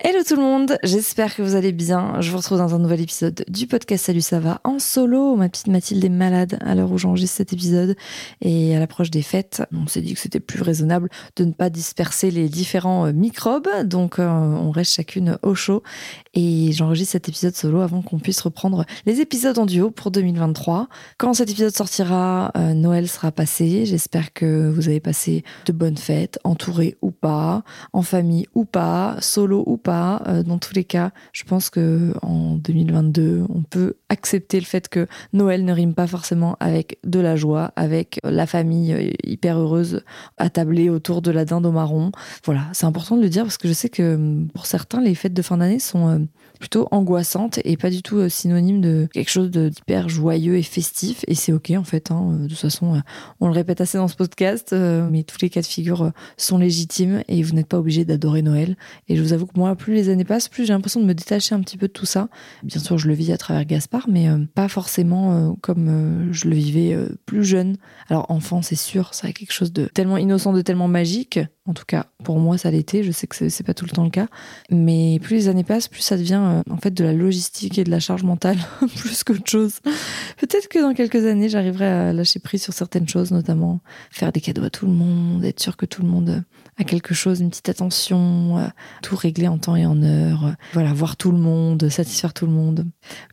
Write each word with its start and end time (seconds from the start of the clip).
Hello 0.00 0.20
tout 0.24 0.36
le 0.36 0.42
monde, 0.42 0.78
j'espère 0.84 1.34
que 1.34 1.42
vous 1.42 1.56
allez 1.56 1.72
bien. 1.72 2.20
Je 2.20 2.30
vous 2.30 2.36
retrouve 2.36 2.58
dans 2.58 2.72
un 2.72 2.78
nouvel 2.78 3.00
épisode 3.00 3.44
du 3.48 3.66
podcast 3.66 4.04
Salut 4.04 4.20
ça 4.20 4.38
va 4.38 4.60
en 4.62 4.78
solo. 4.78 5.34
Ma 5.34 5.48
petite 5.48 5.66
Mathilde 5.66 6.04
est 6.04 6.08
malade 6.08 6.56
à 6.60 6.76
l'heure 6.76 6.92
où 6.92 6.98
j'enregistre 6.98 7.38
cet 7.38 7.52
épisode 7.52 7.96
et 8.40 8.76
à 8.76 8.78
l'approche 8.78 9.10
des 9.10 9.22
fêtes, 9.22 9.64
on 9.72 9.88
s'est 9.88 10.00
dit 10.00 10.14
que 10.14 10.20
c'était 10.20 10.38
plus 10.38 10.62
raisonnable 10.62 11.08
de 11.34 11.44
ne 11.44 11.50
pas 11.50 11.68
disperser 11.68 12.30
les 12.30 12.48
différents 12.48 13.06
euh, 13.06 13.12
microbes, 13.12 13.66
donc 13.86 14.20
euh, 14.20 14.28
on 14.28 14.70
reste 14.70 14.92
chacune 14.92 15.36
au 15.42 15.56
chaud 15.56 15.82
et 16.32 16.70
j'enregistre 16.70 17.10
cet 17.12 17.28
épisode 17.28 17.56
solo 17.56 17.80
avant 17.80 18.00
qu'on 18.00 18.20
puisse 18.20 18.40
reprendre 18.40 18.84
les 19.04 19.20
épisodes 19.20 19.58
en 19.58 19.66
duo 19.66 19.90
pour 19.90 20.12
2023. 20.12 20.86
Quand 21.16 21.34
cet 21.34 21.50
épisode 21.50 21.74
sortira, 21.74 22.52
euh, 22.56 22.72
Noël 22.72 23.08
sera 23.08 23.32
passé. 23.32 23.84
J'espère 23.84 24.32
que 24.32 24.70
vous 24.70 24.88
avez 24.88 25.00
passé 25.00 25.42
de 25.66 25.72
bonnes 25.72 25.98
fêtes, 25.98 26.38
entouré 26.44 26.96
ou 27.02 27.10
pas, 27.10 27.64
en 27.92 28.02
famille 28.02 28.46
ou 28.54 28.64
pas, 28.64 29.16
solo 29.18 29.64
ou 29.66 29.76
pas. 29.76 29.87
Euh, 29.88 30.42
dans 30.42 30.58
tous 30.58 30.74
les 30.74 30.84
cas, 30.84 31.10
je 31.32 31.44
pense 31.44 31.70
que 31.70 32.12
en 32.22 32.56
2022, 32.56 33.44
on 33.48 33.62
peut 33.62 33.94
accepter 34.08 34.60
le 34.60 34.66
fait 34.66 34.88
que 34.88 35.06
Noël 35.32 35.64
ne 35.64 35.72
rime 35.72 35.94
pas 35.94 36.06
forcément 36.06 36.56
avec 36.60 36.98
de 37.04 37.20
la 37.20 37.36
joie, 37.36 37.72
avec 37.76 38.20
la 38.24 38.46
famille 38.46 38.92
euh, 38.92 39.10
hyper 39.24 39.58
heureuse 39.58 40.02
attablée 40.36 40.90
autour 40.90 41.22
de 41.22 41.30
la 41.30 41.44
dinde 41.44 41.66
au 41.66 41.72
marron. 41.72 42.12
Voilà, 42.44 42.62
c'est 42.72 42.86
important 42.86 43.16
de 43.16 43.22
le 43.22 43.28
dire 43.28 43.44
parce 43.44 43.58
que 43.58 43.68
je 43.68 43.72
sais 43.72 43.88
que 43.88 44.14
hum, 44.14 44.48
pour 44.54 44.66
certains, 44.66 45.00
les 45.00 45.14
fêtes 45.14 45.34
de 45.34 45.42
fin 45.42 45.56
d'année 45.58 45.78
sont 45.78 46.08
euh, 46.08 46.18
plutôt 46.60 46.88
angoissantes 46.90 47.58
et 47.64 47.76
pas 47.76 47.90
du 47.90 48.02
tout 48.02 48.16
euh, 48.18 48.28
synonyme 48.28 48.80
de 48.80 49.08
quelque 49.12 49.30
chose 49.30 49.50
d'hyper 49.50 50.08
joyeux 50.08 50.56
et 50.56 50.62
festif. 50.62 51.24
Et 51.28 51.34
c'est 51.34 51.52
ok 51.52 51.72
en 51.76 51.84
fait. 51.84 52.10
hein. 52.10 52.38
De 52.42 52.48
toute 52.48 52.58
façon, 52.58 52.94
euh, 52.96 53.00
on 53.40 53.46
le 53.46 53.52
répète 53.52 53.80
assez 53.80 53.98
dans 53.98 54.08
ce 54.08 54.16
podcast, 54.16 54.72
euh, 54.72 55.08
mais 55.10 55.22
tous 55.22 55.38
les 55.40 55.50
cas 55.50 55.60
de 55.60 55.66
figure 55.66 56.02
euh, 56.02 56.10
sont 56.36 56.58
légitimes 56.58 57.22
et 57.28 57.42
vous 57.42 57.54
n'êtes 57.54 57.68
pas 57.68 57.78
obligé 57.78 58.04
d'adorer 58.04 58.42
Noël. 58.42 58.76
Et 59.08 59.16
je 59.16 59.22
vous 59.22 59.32
avoue 59.32 59.46
que 59.46 59.56
moi, 59.58 59.76
plus 59.78 59.94
les 59.94 60.10
années 60.10 60.24
passent, 60.24 60.48
plus 60.48 60.66
j'ai 60.66 60.74
l'impression 60.74 61.00
de 61.00 61.06
me 61.06 61.14
détacher 61.14 61.54
un 61.54 61.60
petit 61.60 61.78
peu 61.78 61.88
de 61.88 61.92
tout 61.92 62.04
ça. 62.04 62.28
Bien 62.62 62.80
sûr, 62.80 62.98
je 62.98 63.08
le 63.08 63.14
vis 63.14 63.32
à 63.32 63.38
travers 63.38 63.64
Gaspard, 63.64 64.06
mais 64.08 64.28
euh, 64.28 64.38
pas 64.54 64.68
forcément 64.68 65.32
euh, 65.32 65.52
comme 65.62 65.88
euh, 65.88 66.32
je 66.32 66.48
le 66.48 66.54
vivais 66.54 66.96
plus 67.24 67.44
jeune. 67.44 67.76
Alors 68.10 68.30
enfant, 68.30 68.60
c'est 68.60 68.76
sûr, 68.76 69.14
ça 69.14 69.28
a 69.28 69.32
quelque 69.32 69.52
chose 69.52 69.72
de 69.72 69.86
tellement 69.86 70.18
innocent, 70.18 70.52
de 70.52 70.60
tellement 70.60 70.88
magique. 70.88 71.40
En 71.66 71.74
tout 71.74 71.84
cas, 71.86 72.06
pour 72.24 72.38
moi, 72.38 72.56
ça 72.56 72.70
l'était. 72.70 73.02
Je 73.02 73.12
sais 73.12 73.26
que 73.26 73.48
c'est 73.48 73.62
pas 73.62 73.74
tout 73.74 73.84
le 73.84 73.90
temps 73.90 74.04
le 74.04 74.10
cas. 74.10 74.26
Mais 74.70 75.18
plus 75.22 75.36
les 75.36 75.48
années 75.48 75.64
passent, 75.64 75.88
plus 75.88 76.00
ça 76.00 76.16
devient 76.16 76.62
en 76.68 76.76
fait 76.78 76.92
de 76.92 77.04
la 77.04 77.12
logistique 77.12 77.78
et 77.78 77.84
de 77.84 77.90
la 77.90 78.00
charge 78.00 78.22
mentale, 78.22 78.56
plus 78.96 79.22
qu'autre 79.22 79.46
chose. 79.46 79.80
Peut-être 80.38 80.68
que 80.68 80.78
dans 80.80 80.94
quelques 80.94 81.26
années, 81.26 81.48
j'arriverai 81.48 81.86
à 81.86 82.12
lâcher 82.12 82.40
prise 82.40 82.62
sur 82.62 82.72
certaines 82.72 83.08
choses, 83.08 83.30
notamment 83.30 83.80
faire 84.10 84.32
des 84.32 84.40
cadeaux 84.40 84.64
à 84.64 84.70
tout 84.70 84.86
le 84.86 84.92
monde, 84.92 85.44
être 85.44 85.60
sûr 85.60 85.76
que 85.76 85.86
tout 85.86 86.02
le 86.02 86.08
monde 86.08 86.42
a 86.82 86.84
quelque 86.84 87.14
chose, 87.14 87.40
une 87.40 87.50
petite 87.50 87.68
attention, 87.68 88.58
euh, 88.58 88.66
tout 89.02 89.16
régler 89.16 89.48
en 89.48 89.58
temps 89.58 89.76
et 89.76 89.86
en 89.86 90.02
heure. 90.02 90.46
euh, 90.46 90.52
Voilà, 90.72 90.92
voir 90.92 91.16
tout 91.16 91.32
le 91.32 91.38
monde, 91.38 91.88
satisfaire 91.88 92.32
tout 92.34 92.46
le 92.46 92.52
monde. 92.52 92.84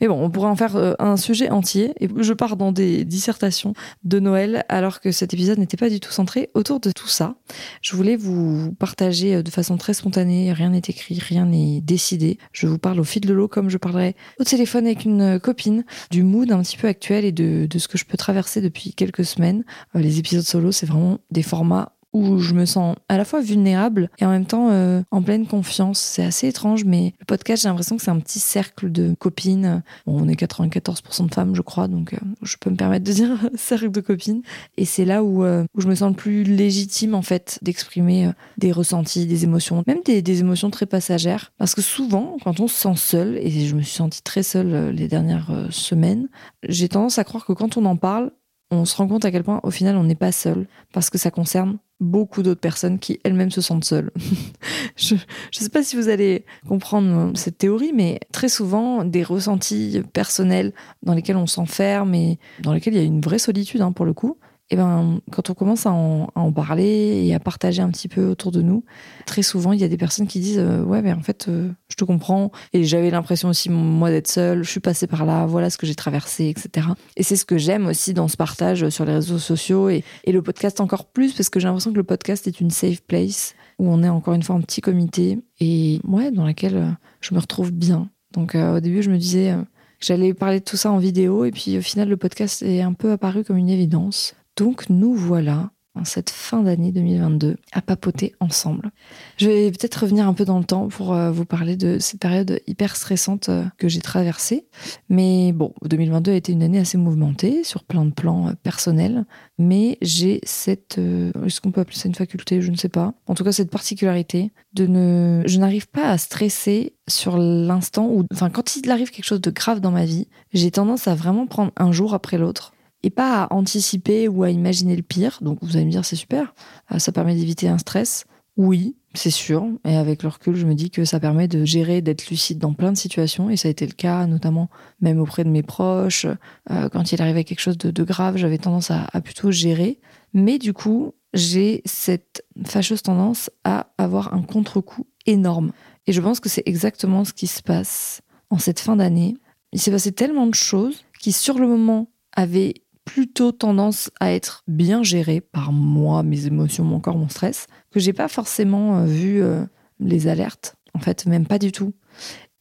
Mais 0.02 0.08
bon, 0.08 0.22
on 0.24 0.30
pourrait 0.30 0.50
en 0.50 0.56
faire 0.56 0.76
euh, 0.76 0.94
un 1.00 1.18
sujet 1.18 1.50
entier. 1.50 1.94
Et 2.00 2.10
je 2.20 2.34
pars 2.34 2.58
dans 2.58 2.72
des 2.72 3.06
dissertations 3.06 3.74
de 4.04 4.20
Noël, 4.20 4.66
alors 4.70 5.00
que 5.00 5.12
cet 5.12 5.34
épisode 5.34 5.60
n'était 5.60 5.78
pas 5.78 5.90
du 5.90 6.00
tout 6.00 6.12
centré 6.12 6.50
autour 6.54 6.80
de 6.80 6.92
tout 6.92 7.08
ça. 7.08 7.36
Je 7.82 7.96
voulais 7.96 8.16
vous 8.16 8.74
partager 8.80 9.36
euh, 9.36 9.44
de 9.44 9.50
façon 9.52 9.78
très 9.78 9.94
spontanée, 9.94 10.52
rien 10.54 10.70
n'est 10.72 10.82
écrit, 10.88 11.20
rien 11.20 11.46
n'est 11.46 11.82
décidé. 11.82 12.38
Je 12.52 12.68
vous 12.68 12.78
parle 12.78 13.00
au 13.00 13.04
fil 13.04 13.22
de 13.22 13.34
l'eau 13.34 13.48
comme 13.48 13.70
je 13.70 13.78
parlerais 13.78 14.16
au 14.40 14.44
téléphone 14.44 14.86
avec 14.86 15.06
une 15.06 15.22
euh, 15.22 15.40
copine, 15.40 15.86
du 16.12 16.24
mood 16.24 16.52
un 16.52 16.62
petit 16.62 16.78
peu 16.78 16.88
actuel 16.88 17.26
et 17.26 17.32
de, 17.32 17.68
de 17.70 17.80
ce 17.80 17.88
que 17.88 17.98
je 17.98 18.06
peux 18.06 18.18
traverser 18.18 18.62
depuis 18.62 18.94
quelques 18.94 19.26
semaines. 19.26 19.64
Euh, 19.96 20.00
les 20.00 20.20
épisodes 20.20 20.44
solo, 20.44 20.72
c'est 20.72 20.86
vraiment 20.86 21.20
des 21.32 21.44
formats 21.44 21.92
où 22.16 22.40
je 22.40 22.54
me 22.54 22.66
sens 22.66 22.96
à 23.10 23.18
la 23.18 23.26
fois 23.26 23.42
vulnérable 23.42 24.10
et 24.20 24.26
en 24.26 24.30
même 24.30 24.46
temps 24.46 24.70
euh, 24.72 25.02
en 25.12 25.22
pleine 25.22 25.46
confiance. 25.46 26.00
C'est 26.00 26.24
assez 26.24 26.48
étrange, 26.48 26.86
mais 26.86 27.14
le 27.20 27.26
podcast, 27.26 27.64
j'ai 27.64 27.68
l'impression 27.68 27.98
que 27.98 28.04
c'est 28.04 28.12
un 28.12 28.20
petit 28.20 28.40
cercle 28.40 28.90
de 28.90 29.14
copines. 29.20 29.84
Bon, 30.08 30.22
on 30.24 30.28
est 30.30 30.40
94% 30.40 31.28
de 31.28 31.34
femmes, 31.34 31.56
je 31.56 31.62
crois, 31.62 31.90
donc 31.90 32.14
euh, 32.14 32.18
je 32.42 32.56
peux 32.58 32.70
me 32.70 32.78
permettre 32.78 33.04
de 33.04 33.12
dire 33.12 33.38
cercle 33.56 33.92
de 33.92 34.00
copines. 34.00 34.44
Et 34.78 34.86
c'est 34.86 35.04
là 35.04 35.26
où, 35.26 35.44
euh, 35.44 35.66
où 35.76 35.82
je 35.82 35.90
me 35.90 35.96
sens 35.96 36.10
le 36.10 36.16
plus 36.16 36.44
légitime, 36.44 37.16
en 37.16 37.22
fait, 37.22 37.60
d'exprimer 37.62 38.32
des 38.58 38.72
ressentis, 38.72 39.26
des 39.26 39.44
émotions, 39.44 39.84
même 39.86 40.00
des, 40.06 40.22
des 40.22 40.40
émotions 40.40 40.70
très 40.70 40.86
passagères. 40.86 41.52
Parce 41.58 41.76
que 41.76 41.82
souvent, 41.82 42.38
quand 42.46 42.62
on 42.62 42.70
se 42.70 42.76
sent 42.76 42.96
seul, 42.96 43.38
et 43.38 43.68
je 43.68 43.76
me 43.76 43.82
suis 43.82 43.96
sentie 43.98 44.24
très 44.24 44.44
seule 44.44 44.92
les 44.92 45.10
dernières 45.10 45.68
semaines, 45.70 46.30
j'ai 46.64 46.88
tendance 46.88 47.20
à 47.20 47.26
croire 47.26 47.46
que 47.46 47.52
quand 47.52 47.76
on 47.76 47.84
en 47.84 47.98
parle, 47.98 48.32
on 48.72 48.86
se 48.86 48.96
rend 48.96 49.08
compte 49.08 49.26
à 49.26 49.32
quel 49.32 49.44
point, 49.44 49.60
au 49.64 49.72
final, 49.72 49.98
on 49.98 50.04
n'est 50.04 50.16
pas 50.16 50.32
seul, 50.32 50.68
parce 50.94 51.10
que 51.10 51.18
ça 51.18 51.30
concerne 51.30 51.78
beaucoup 52.00 52.44
d'autres 52.44 52.60
personnes 52.60 53.00
qui 53.00 53.20
elles-mêmes 53.24 53.52
se 53.52 53.62
sentent 53.62 53.86
seules. 53.86 54.12
je 54.98 55.16
ne 55.16 55.20
sais 55.52 55.70
pas 55.70 55.84
si 55.84 55.96
vous 55.96 56.10
allez 56.10 56.46
comprendre 56.68 57.30
euh, 57.30 57.32
cette 57.36 57.58
théorie, 57.58 57.94
mais 57.94 58.20
très 58.32 58.50
souvent, 58.50 59.06
des 59.06 59.24
ressentis 59.24 60.02
personnels 60.14 60.74
dans 61.04 61.14
lesquels 61.14 61.38
on 61.38 61.48
s'enferme 61.48 62.14
et 62.14 62.40
dans 62.62 62.74
lesquels 62.74 62.94
il 62.94 63.00
y 63.00 63.04
a 63.04 63.06
une 63.06 63.22
vraie 63.22 63.40
solitude, 63.40 63.82
hein, 63.82 63.92
pour 63.92 64.06
le 64.06 64.14
coup, 64.14 64.38
et 64.72 64.76
ben, 64.78 65.20
quand 65.32 65.52
on 65.52 65.54
commence 65.54 65.86
à 65.86 65.92
en, 65.92 66.52
parler 66.52 67.24
et 67.24 67.36
à 67.36 67.40
partager 67.40 67.84
un 67.84 67.90
petit 67.90 68.08
peu 68.08 68.26
autour 68.26 68.52
de 68.52 68.64
nous, 68.64 68.84
très 69.28 69.44
souvent, 69.44 69.74
il 69.74 69.80
y 69.80 69.84
a 69.84 69.88
des 69.88 69.98
personnes 69.98 70.26
qui 70.26 70.40
disent 70.40 70.60
euh, 70.60 70.82
Ouais, 70.84 71.04
mais 71.04 71.14
en 71.14 71.22
fait, 71.22 71.48
euh, 71.50 71.70
je 71.88 71.96
te 71.96 72.04
comprends. 72.04 72.52
Et 72.74 72.84
j'avais 72.84 73.12
l'impression 73.12 73.50
aussi, 73.50 73.70
moi, 73.70 74.10
d'être 74.10 74.28
seule. 74.28 74.64
Je 74.64 74.70
suis 74.70 74.80
passée 74.80 75.06
par 75.06 75.26
là. 75.26 75.46
Voilà 75.46 75.70
ce 75.70 75.78
que 75.78 75.86
j'ai 75.86 75.94
traversé, 75.94 76.48
etc. 76.48 76.88
Et 77.16 77.22
c'est 77.22 77.36
ce 77.36 77.46
que 77.46 77.60
j'aime 77.60 77.86
aussi 77.86 78.16
dans 78.16 78.28
ce 78.28 78.38
partage 78.38 78.90
sur 78.90 79.06
les 79.06 79.14
réseaux 79.14 79.38
sociaux 79.38 79.90
et, 79.90 80.04
le 80.28 80.42
podcast 80.42 80.82
encore 80.82 81.06
plus, 81.06 81.34
parce 81.34 81.50
que 81.50 81.62
j'ai 81.62 81.68
l'impression 81.68 81.92
que 81.92 81.98
le 81.98 82.04
podcast 82.04 82.46
est 82.48 82.60
une 82.60 82.70
safe 82.70 83.02
place 83.02 83.56
où 83.80 83.88
on 83.88 84.04
est 84.04 84.10
encore 84.10 84.34
une 84.34 84.44
fois 84.44 84.56
un 84.56 84.62
petit 84.62 84.82
comité 84.82 85.40
et 85.62 86.02
ouais, 86.06 86.30
dans 86.32 86.46
laquelle 86.46 86.76
euh, 86.76 86.90
je 87.22 87.34
me 87.34 87.40
retrouve 87.40 87.72
bien. 87.72 88.10
Donc, 88.34 88.56
au 88.56 88.82
début, 88.82 89.02
je 89.02 89.10
me 89.10 89.18
disais 89.18 89.56
que 90.00 90.06
j'allais 90.06 90.34
parler 90.34 90.60
de 90.60 90.66
tout 90.66 90.76
ça 90.76 90.92
en 90.92 90.98
vidéo. 90.98 91.46
Et 91.46 91.52
puis, 91.52 91.78
au 91.78 91.82
final, 91.82 92.10
le 92.10 92.18
podcast 92.18 92.64
est 92.64 92.82
un 92.82 92.92
peu 92.92 93.12
apparu 93.12 93.46
comme 93.46 93.56
une 93.56 93.70
évidence. 93.70 94.36
Donc 94.56 94.90
nous 94.90 95.14
voilà 95.14 95.72
en 95.96 96.04
cette 96.04 96.30
fin 96.30 96.62
d'année 96.62 96.92
2022 96.92 97.56
à 97.72 97.82
papoter 97.82 98.36
ensemble. 98.40 98.92
Je 99.38 99.48
vais 99.48 99.72
peut-être 99.72 99.96
revenir 99.96 100.28
un 100.28 100.34
peu 100.34 100.46
dans 100.46 100.60
le 100.60 100.66
temps 100.66 100.88
pour 100.88 101.14
euh, 101.14 101.32
vous 101.32 101.46
parler 101.46 101.78
de 101.78 102.00
cette 102.00 102.20
période 102.20 102.60
hyper 102.68 102.96
stressante 102.96 103.50
euh, 103.50 103.64
que 103.78 103.88
j'ai 103.88 104.02
traversée. 104.02 104.68
Mais 105.10 105.54
bon, 105.54 105.74
2022 105.84 106.32
a 106.32 106.36
été 106.36 106.52
une 106.52 106.64
année 106.64 106.80
assez 106.80 106.98
mouvementée 106.98 107.64
sur 107.64 107.84
plein 107.84 108.06
de 108.06 108.12
plans 108.12 108.50
euh, 108.50 108.54
personnels. 108.62 109.26
Mais 109.58 109.98
j'ai 110.02 110.42
cette... 110.44 110.98
Est-ce 110.98 111.62
qu'on 111.62 111.72
peut 111.72 111.82
appeler 111.82 111.98
ça 111.98 112.10
une 112.10 112.16
faculté? 112.16 112.62
Je 112.62 112.72
ne 112.72 112.76
sais 112.76 112.90
pas. 112.90 113.14
En 113.28 113.36
tout 113.36 113.46
cas, 113.46 113.54
cette 113.54 113.72
particularité 113.72 114.52
de 114.74 114.86
ne... 114.86 115.44
Je 115.46 115.60
n'arrive 115.60 115.88
pas 115.88 116.10
à 116.10 116.18
stresser 116.18 116.96
sur 117.08 117.38
l'instant 117.38 118.10
où... 118.10 118.26
Enfin, 118.34 118.50
quand 118.50 118.76
il 118.76 118.92
arrive 118.92 119.12
quelque 119.12 119.26
chose 119.26 119.42
de 119.42 119.52
grave 119.52 119.80
dans 119.80 119.92
ma 119.92 120.04
vie, 120.04 120.28
j'ai 120.52 120.72
tendance 120.72 121.08
à 121.08 121.16
vraiment 121.16 121.48
prendre 121.48 121.72
un 121.78 121.94
jour 121.94 122.14
après 122.14 122.38
l'autre 122.38 122.75
et 123.06 123.12
pas 123.12 123.44
à 123.44 123.54
anticiper 123.54 124.28
ou 124.28 124.44
à 124.44 124.50
imaginer 124.50 124.96
le 124.96 125.04
pire. 125.04 125.38
Donc 125.42 125.60
vous 125.62 125.76
allez 125.78 125.86
me 125.86 125.92
dire 125.92 126.04
c'est 126.04 126.16
super, 126.16 126.54
Euh, 126.92 127.00
ça 127.00 127.12
permet 127.12 127.36
d'éviter 127.36 127.68
un 127.68 127.78
stress. 127.78 128.26
Oui, 128.58 128.96
c'est 129.14 129.30
sûr. 129.30 129.68
Et 129.86 129.96
avec 129.96 130.24
le 130.24 130.30
recul, 130.30 130.56
je 130.56 130.66
me 130.66 130.74
dis 130.74 130.90
que 130.90 131.06
ça 131.06 131.20
permet 131.20 131.48
de 131.48 131.66
gérer, 131.66 132.02
d'être 132.02 132.30
lucide 132.30 132.58
dans 132.58 132.74
plein 132.74 132.92
de 132.92 132.98
situations. 132.98 133.50
Et 133.50 133.58
ça 133.58 133.68
a 133.68 133.72
été 133.72 133.86
le 133.86 133.94
cas, 133.94 134.26
notamment 134.28 134.70
même 135.02 135.20
auprès 135.20 135.44
de 135.44 135.50
mes 135.50 135.64
proches. 135.64 136.26
Euh, 136.72 136.90
quand 136.90 137.12
il 137.12 137.22
arrivait 137.22 137.44
quelque 137.44 137.60
chose 137.60 137.78
de, 137.78 138.04
grave, 138.04 138.38
j'avais 138.38 138.58
tendance 138.58 138.92
à 138.92 139.22
plutôt 139.22 139.52
gérer. 139.52 140.00
Mais 140.34 140.58
du 140.58 140.74
coup, 140.74 141.14
j'ai 141.34 141.82
cette 141.86 142.46
fâcheuse 142.66 143.04
tendance 143.04 143.52
à 143.64 143.88
avoir 143.98 144.34
un 144.34 144.42
contre-coup 144.42 145.06
énorme. 145.26 145.72
Et 146.08 146.14
je 146.14 146.22
pense 146.22 146.40
que 146.40 146.50
c'est 146.50 146.64
exactement 146.66 147.26
ce 147.26 147.34
qui 147.34 147.48
se 147.48 147.62
passe 147.62 148.22
en 148.50 148.58
cette 148.58 148.80
fin 148.80 148.96
d'année. 148.96 149.36
Il 149.74 149.80
s'est 149.80 149.92
passé 149.92 150.12
tellement 150.12 150.48
de 150.48 150.56
choses 150.56 151.04
qui 151.20 151.32
sur 151.34 151.60
le 151.60 151.68
moment 151.68 152.10
avaient 152.36 152.85
plutôt 153.06 153.52
tendance 153.52 154.12
à 154.20 154.34
être 154.34 154.64
bien 154.68 155.04
gérées 155.04 155.40
par 155.40 155.72
moi, 155.72 156.24
mes 156.24 156.48
émotions, 156.48 156.84
mon 156.84 157.00
corps, 157.00 157.18
mon 157.18 157.30
stress, 157.30 157.68
que 157.92 158.00
j'ai 158.00 158.14
pas 158.14 158.28
forcément 158.28 158.98
euh, 158.98 159.06
vu 159.06 159.42
euh, 159.42 159.64
les 160.00 160.28
alertes, 160.28 160.76
en 160.94 161.00
fait, 161.00 161.26
même 161.28 161.46
pas 161.46 161.60
du 161.60 161.72
tout. 161.72 161.94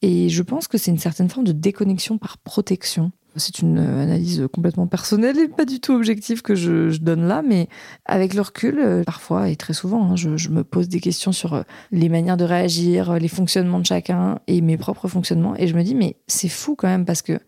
Et 0.03 0.29
je 0.29 0.43
pense 0.43 0.69
que 0.69 0.77
c'est 0.77 0.91
une 0.91 0.99
certaine 0.99 1.31
forme 1.31 1.47
de 1.47 1.53
déconnexion 1.53 2.19
par 2.19 2.37
protection. 2.39 3.11
C'est 3.37 3.61
une 3.61 3.79
euh, 3.79 4.03
analyse 4.03 4.47
complètement 4.53 4.87
personnelle 4.87 5.39
et 5.39 5.49
pas 5.49 5.65
du 5.65 5.81
tout 5.81 5.93
objective 5.93 6.43
que 6.43 6.55
je, 6.55 6.97
donne 6.99 7.27
là, 7.27 7.43
mais 7.43 7.69
avec 8.05 8.35
le 8.35 8.43
recul, 8.43 9.03
parfois 9.07 9.49
et 9.49 9.57
très 9.57 9.73
souvent, 9.73 10.11
hein, 10.11 10.15
je, 10.17 10.49
me 10.51 10.63
pose 10.63 10.89
des 10.89 11.01
questions 11.01 11.33
sur 11.33 11.65
les 11.91 12.09
manières 12.11 12.37
de 12.37 12.45
réagir, 12.45 13.15
les 13.15 13.29
fonctionnements 13.29 13.81
de 13.81 13.87
chacun 13.87 14.39
et 14.47 14.61
mes 14.61 14.77
propres 14.77 15.09
fonctionnements. 15.09 15.57
Et 15.57 15.67
je 15.67 15.75
me 15.75 15.83
dis, 15.83 15.95
mais 15.95 16.17
c'est 16.29 16.51
fou 16.51 16.77
quand 16.77 16.87
même 16.87 17.07
parce 17.07 17.23
que 17.23 17.41